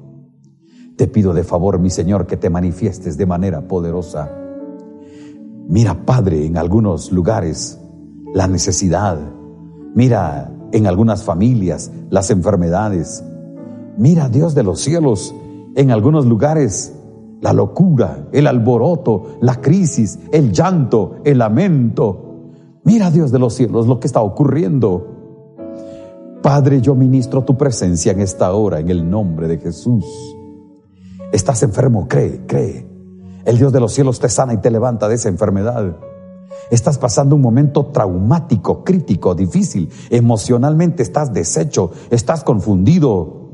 Te 1.00 1.08
pido 1.08 1.34
de 1.34 1.46
favor, 1.46 1.80
mi 1.80 1.90
Señor, 1.90 2.28
que 2.28 2.36
te 2.36 2.50
manifiestes 2.50 3.16
de 3.16 3.26
manera 3.26 3.62
poderosa. 3.70 4.30
Mira, 5.70 6.06
Padre, 6.06 6.46
en 6.46 6.58
algunos 6.58 7.14
lugares 7.14 7.80
la 8.34 8.50
necesidad. 8.50 9.18
Mira 9.96 10.52
en 10.74 10.88
algunas 10.88 11.24
familias 11.24 11.90
las 12.10 12.32
enfermedades. 12.32 13.24
Mira, 13.98 14.28
Dios 14.28 14.56
de 14.56 14.64
los 14.64 14.82
cielos, 14.82 15.34
en 15.78 15.92
algunos 15.92 16.26
lugares 16.26 16.94
la 17.40 17.54
locura, 17.54 18.28
el 18.34 18.46
alboroto, 18.46 19.38
la 19.40 19.62
crisis, 19.62 20.20
el 20.34 20.52
llanto, 20.52 21.16
el 21.24 21.38
lamento. 21.38 22.50
Mira, 22.84 23.10
Dios 23.10 23.32
de 23.32 23.40
los 23.40 23.54
cielos, 23.54 23.88
lo 23.88 24.02
que 24.02 24.08
está 24.08 24.20
ocurriendo. 24.20 25.08
Padre, 26.42 26.82
yo 26.82 26.94
ministro 26.94 27.46
tu 27.46 27.56
presencia 27.56 28.12
en 28.12 28.20
esta 28.20 28.52
hora 28.52 28.82
en 28.82 28.90
el 28.90 29.10
nombre 29.10 29.48
de 29.48 29.60
Jesús. 29.60 30.04
Estás 31.32 31.64
enfermo, 31.64 32.08
cree, 32.08 32.46
cree. 32.48 32.88
El 33.46 33.58
Dios 33.58 33.72
de 33.72 33.80
los 33.80 33.94
cielos 33.94 34.20
te 34.20 34.30
sana 34.30 34.54
y 34.54 34.58
te 34.58 34.72
levanta 34.72 35.08
de 35.08 35.16
esa 35.16 35.30
enfermedad. 35.30 35.98
Estás 36.72 36.98
pasando 36.98 37.36
un 37.36 37.42
momento 37.42 37.88
traumático, 37.88 38.84
crítico, 38.84 39.34
difícil. 39.36 39.90
Emocionalmente 40.10 41.04
estás 41.04 41.34
deshecho, 41.34 41.92
estás 42.10 42.44
confundido, 42.44 43.50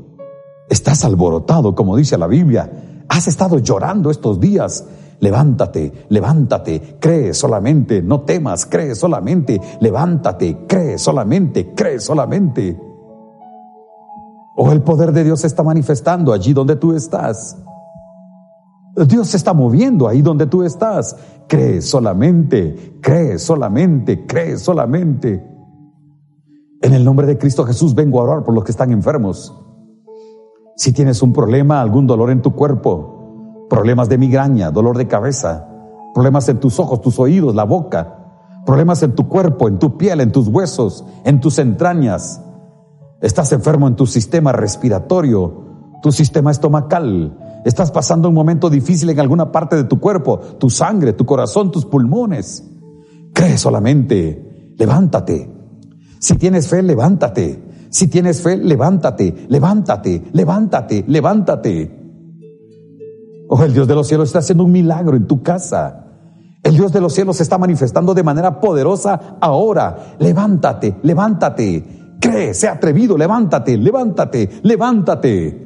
estás 0.68 1.04
alborotado, 1.04 1.74
como 1.74 1.96
dice 1.96 2.18
la 2.18 2.26
Biblia. 2.26 3.04
Has 3.08 3.28
estado 3.28 3.58
llorando 3.58 4.10
estos 4.10 4.40
días. 4.40 4.84
Levántate, 5.18 6.06
levántate, 6.10 6.98
cree 7.00 7.32
solamente, 7.32 8.02
no 8.02 8.20
temas, 8.22 8.66
cree 8.66 8.94
solamente, 8.94 9.58
levántate, 9.80 10.66
cree 10.66 10.98
solamente, 10.98 11.72
cree 11.74 12.00
solamente. 12.00 12.78
O 14.56 14.72
el 14.72 14.82
poder 14.82 15.12
de 15.12 15.24
Dios 15.24 15.40
se 15.40 15.46
está 15.46 15.62
manifestando 15.62 16.34
allí 16.34 16.52
donde 16.52 16.76
tú 16.76 16.92
estás. 16.92 17.56
Dios 19.06 19.28
se 19.28 19.36
está 19.36 19.52
moviendo 19.52 20.08
ahí 20.08 20.22
donde 20.22 20.46
tú 20.46 20.62
estás. 20.62 21.16
Cree 21.48 21.82
solamente, 21.82 22.98
cree 23.00 23.38
solamente, 23.38 24.26
cree 24.26 24.58
solamente. 24.58 25.44
En 26.80 26.92
el 26.92 27.04
nombre 27.04 27.26
de 27.26 27.38
Cristo 27.38 27.64
Jesús 27.64 27.94
vengo 27.94 28.20
a 28.20 28.24
orar 28.24 28.44
por 28.44 28.54
los 28.54 28.64
que 28.64 28.70
están 28.70 28.90
enfermos. 28.90 29.54
Si 30.76 30.92
tienes 30.92 31.22
un 31.22 31.32
problema, 31.32 31.80
algún 31.80 32.06
dolor 32.06 32.30
en 32.30 32.42
tu 32.42 32.54
cuerpo, 32.54 33.66
problemas 33.68 34.08
de 34.08 34.18
migraña, 34.18 34.70
dolor 34.70 34.96
de 34.96 35.06
cabeza, 35.06 35.68
problemas 36.14 36.48
en 36.48 36.60
tus 36.60 36.78
ojos, 36.78 37.00
tus 37.00 37.18
oídos, 37.18 37.54
la 37.54 37.64
boca, 37.64 38.62
problemas 38.66 39.02
en 39.02 39.14
tu 39.14 39.28
cuerpo, 39.28 39.68
en 39.68 39.78
tu 39.78 39.96
piel, 39.96 40.20
en 40.20 40.32
tus 40.32 40.48
huesos, 40.48 41.04
en 41.24 41.40
tus 41.40 41.58
entrañas, 41.58 42.42
Estás 43.20 43.50
enfermo 43.52 43.88
en 43.88 43.96
tu 43.96 44.06
sistema 44.06 44.52
respiratorio, 44.52 45.64
tu 46.02 46.12
sistema 46.12 46.50
estomacal. 46.50 47.36
Estás 47.66 47.90
pasando 47.90 48.28
un 48.28 48.34
momento 48.36 48.70
difícil 48.70 49.10
en 49.10 49.18
alguna 49.18 49.50
parte 49.50 49.74
de 49.74 49.82
tu 49.82 49.98
cuerpo, 49.98 50.38
tu 50.38 50.70
sangre, 50.70 51.14
tu 51.14 51.26
corazón, 51.26 51.72
tus 51.72 51.84
pulmones. 51.84 52.62
Cree 53.32 53.58
solamente, 53.58 54.74
levántate. 54.78 55.50
Si 56.20 56.36
tienes 56.36 56.68
fe, 56.68 56.80
levántate. 56.84 57.88
Si 57.90 58.06
tienes 58.06 58.40
fe, 58.40 58.56
levántate, 58.56 59.48
levántate, 59.48 60.22
levántate, 60.32 61.04
levántate. 61.08 61.90
Oh, 63.48 63.64
el 63.64 63.72
Dios 63.72 63.88
de 63.88 63.96
los 63.96 64.06
cielos 64.06 64.28
está 64.28 64.38
haciendo 64.38 64.62
un 64.62 64.70
milagro 64.70 65.16
en 65.16 65.26
tu 65.26 65.42
casa. 65.42 66.04
El 66.62 66.76
Dios 66.76 66.92
de 66.92 67.00
los 67.00 67.14
cielos 67.14 67.38
se 67.38 67.42
está 67.42 67.58
manifestando 67.58 68.14
de 68.14 68.22
manera 68.22 68.60
poderosa 68.60 69.38
ahora. 69.40 70.14
Levántate, 70.20 70.98
levántate. 71.02 72.14
Cree, 72.20 72.54
sea 72.54 72.74
atrevido, 72.74 73.18
levántate, 73.18 73.76
levántate, 73.76 74.60
levántate. 74.62 75.65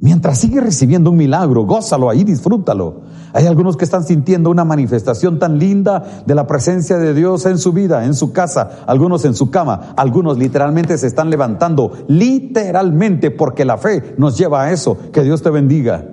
Mientras 0.00 0.38
sigue 0.38 0.60
recibiendo 0.60 1.10
un 1.10 1.16
milagro, 1.16 1.64
gózalo 1.64 2.08
ahí, 2.08 2.22
disfrútalo. 2.22 3.02
Hay 3.32 3.46
algunos 3.46 3.76
que 3.76 3.84
están 3.84 4.04
sintiendo 4.04 4.48
una 4.48 4.64
manifestación 4.64 5.40
tan 5.40 5.58
linda 5.58 6.22
de 6.24 6.34
la 6.36 6.46
presencia 6.46 6.98
de 6.98 7.14
Dios 7.14 7.46
en 7.46 7.58
su 7.58 7.72
vida, 7.72 8.04
en 8.04 8.14
su 8.14 8.32
casa, 8.32 8.84
algunos 8.86 9.24
en 9.24 9.34
su 9.34 9.50
cama, 9.50 9.94
algunos 9.96 10.38
literalmente 10.38 10.96
se 10.98 11.08
están 11.08 11.30
levantando, 11.30 11.92
literalmente 12.06 13.32
porque 13.32 13.64
la 13.64 13.76
fe 13.76 14.14
nos 14.18 14.38
lleva 14.38 14.62
a 14.62 14.72
eso. 14.72 14.96
Que 15.12 15.24
Dios 15.24 15.42
te 15.42 15.50
bendiga. 15.50 16.06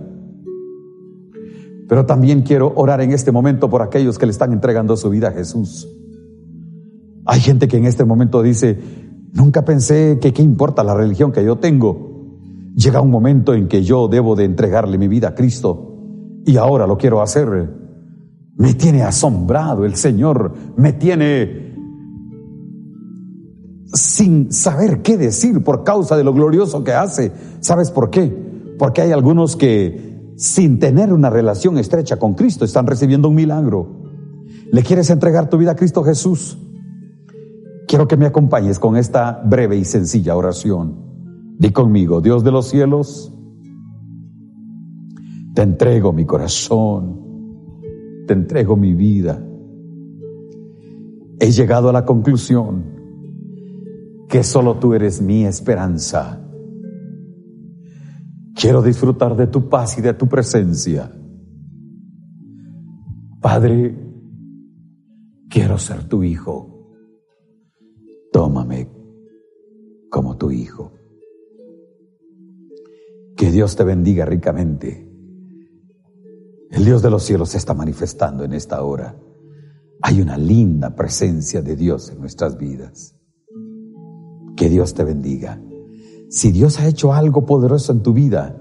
Pero 1.88 2.08
también 2.08 2.42
quiero 2.42 2.74
orar 2.76 3.02
en 3.02 3.12
este 3.12 3.32
momento 3.32 3.70
por 3.70 3.84
aquellos 3.84 4.18
que 4.18 4.26
le 4.26 4.32
están 4.32 4.52
entregando 4.52 4.98
su 4.98 5.12
vida 5.12 5.28
a 5.28 5.32
Jesús. 5.32 5.88
Hay 7.26 7.40
gente 7.40 7.68
que 7.68 7.78
en 7.78 7.86
este 7.86 8.04
momento 8.04 8.42
dice, 8.42 8.80
nunca 9.32 9.64
pensé 9.64 10.18
que 10.20 10.34
qué 10.34 10.42
importa 10.42 10.84
la 10.84 10.96
religión 10.96 11.32
que 11.32 11.46
yo 11.46 11.58
tengo. 11.58 12.15
Llega 12.76 13.00
un 13.00 13.10
momento 13.10 13.54
en 13.54 13.68
que 13.70 13.84
yo 13.84 14.08
debo 14.10 14.36
de 14.36 14.44
entregarle 14.44 14.98
mi 14.98 15.08
vida 15.08 15.30
a 15.30 15.36
Cristo 15.36 15.96
y 16.46 16.58
ahora 16.58 16.86
lo 16.86 16.98
quiero 16.98 17.22
hacer. 17.22 17.74
Me 18.58 18.74
tiene 18.74 19.04
asombrado 19.04 19.86
el 19.86 19.96
Señor, 19.96 20.54
me 20.76 20.94
tiene 20.94 21.74
sin 23.94 24.52
saber 24.52 25.02
qué 25.02 25.18
decir 25.18 25.64
por 25.64 25.84
causa 25.84 26.18
de 26.18 26.26
lo 26.26 26.34
glorioso 26.34 26.84
que 26.84 26.92
hace. 26.92 27.32
¿Sabes 27.62 27.92
por 27.92 28.10
qué? 28.10 28.76
Porque 28.78 29.02
hay 29.02 29.12
algunos 29.12 29.56
que 29.56 30.34
sin 30.36 30.80
tener 30.80 31.14
una 31.14 31.30
relación 31.30 31.78
estrecha 31.78 32.18
con 32.18 32.34
Cristo 32.34 32.66
están 32.66 32.88
recibiendo 32.88 33.30
un 33.30 33.36
milagro. 33.36 34.04
¿Le 34.70 34.84
quieres 34.84 35.10
entregar 35.10 35.50
tu 35.50 35.58
vida 35.58 35.72
a 35.72 35.76
Cristo 35.76 36.04
Jesús? 36.04 36.58
Quiero 37.88 38.06
que 38.06 38.18
me 38.18 38.26
acompañes 38.26 38.80
con 38.80 38.98
esta 38.98 39.42
breve 39.46 39.78
y 39.78 39.86
sencilla 39.86 40.36
oración. 40.36 41.05
Di 41.58 41.72
conmigo, 41.72 42.22
Dios 42.22 42.44
de 42.44 42.52
los 42.52 42.68
cielos, 42.68 43.34
te 45.54 45.62
entrego 45.62 46.12
mi 46.12 46.26
corazón, 46.26 47.22
te 48.28 48.34
entrego 48.34 48.76
mi 48.76 48.94
vida. 48.94 49.42
He 51.40 51.52
llegado 51.52 51.90
a 51.90 51.94
la 51.94 52.06
conclusión 52.06 52.84
que 54.28 54.44
solo 54.44 54.76
tú 54.80 54.94
eres 54.94 55.22
mi 55.22 55.46
esperanza. 55.46 56.42
Quiero 58.54 58.82
disfrutar 58.82 59.36
de 59.36 59.48
tu 59.48 59.70
paz 59.70 59.98
y 59.98 60.02
de 60.02 60.14
tu 60.14 60.28
presencia. 60.28 61.12
Padre, 63.42 63.96
quiero 65.50 65.78
ser 65.78 66.08
tu 66.08 66.24
hijo. 66.24 66.98
Tómame 68.32 68.90
como 70.10 70.36
tu 70.36 70.52
hijo. 70.52 70.95
Que 73.36 73.52
Dios 73.52 73.76
te 73.76 73.84
bendiga 73.84 74.24
ricamente. 74.26 75.12
El 76.72 76.86
Dios 76.86 77.02
de 77.02 77.10
los 77.10 77.24
cielos 77.24 77.50
se 77.50 77.58
está 77.58 77.74
manifestando 77.74 78.46
en 78.46 78.54
esta 78.54 78.82
hora. 78.82 79.18
Hay 80.02 80.22
una 80.22 80.38
linda 80.38 80.96
presencia 80.96 81.62
de 81.62 81.76
Dios 81.76 82.10
en 82.12 82.22
nuestras 82.22 82.58
vidas. 82.58 83.16
Que 84.56 84.70
Dios 84.70 84.94
te 84.94 85.04
bendiga. 85.04 85.62
Si 86.30 86.52
Dios 86.52 86.80
ha 86.80 86.88
hecho 86.88 87.14
algo 87.14 87.46
poderoso 87.46 87.92
en 87.92 88.04
tu 88.04 88.14
vida, 88.14 88.58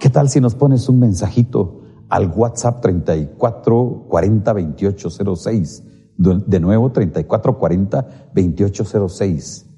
¿qué 0.00 0.10
tal 0.10 0.28
si 0.28 0.40
nos 0.40 0.56
pones 0.56 0.88
un 0.88 0.98
mensajito 0.98 1.82
al 2.08 2.28
WhatsApp 2.28 2.80
34 2.80 4.06
40 4.08 4.52
28 4.52 5.10
06? 5.36 5.84
De 6.16 6.60
nuevo, 6.60 6.90
34 6.90 7.58
40 7.58 8.30
28 8.34 9.08
06. 9.08 9.71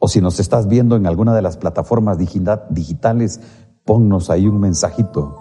O 0.00 0.08
si 0.08 0.20
nos 0.20 0.40
estás 0.40 0.66
viendo 0.66 0.96
en 0.96 1.06
alguna 1.06 1.34
de 1.34 1.42
las 1.42 1.58
plataformas 1.58 2.18
digitales, 2.18 3.40
ponnos 3.84 4.30
ahí 4.30 4.46
un 4.46 4.58
mensajito 4.58 5.36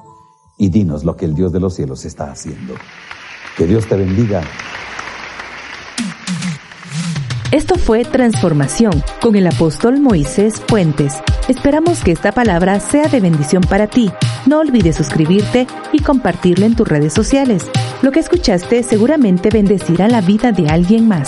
y 0.57 0.69
dinos 0.69 1.05
lo 1.05 1.15
que 1.15 1.25
el 1.25 1.33
Dios 1.33 1.53
de 1.53 1.61
los 1.61 1.73
cielos 1.73 2.03
está 2.03 2.29
haciendo. 2.29 2.75
Que 3.57 3.65
Dios 3.65 3.87
te 3.87 3.95
bendiga. 3.95 4.43
Esto 7.51 7.75
fue 7.77 8.03
Transformación 8.03 8.91
con 9.21 9.35
el 9.35 9.47
apóstol 9.47 9.99
Moisés 9.99 10.61
Fuentes. 10.67 11.15
Esperamos 11.47 12.03
que 12.03 12.11
esta 12.11 12.31
palabra 12.31 12.79
sea 12.79 13.07
de 13.07 13.21
bendición 13.21 13.63
para 13.63 13.87
ti. 13.87 14.11
No 14.45 14.59
olvides 14.59 14.97
suscribirte 14.97 15.65
y 15.91 16.03
compartirlo 16.03 16.65
en 16.65 16.75
tus 16.75 16.87
redes 16.87 17.13
sociales. 17.13 17.71
Lo 18.01 18.11
que 18.11 18.19
escuchaste 18.19 18.83
seguramente 18.83 19.49
bendecirá 19.49 20.09
la 20.09 20.21
vida 20.21 20.51
de 20.51 20.67
alguien 20.67 21.07
más. 21.07 21.27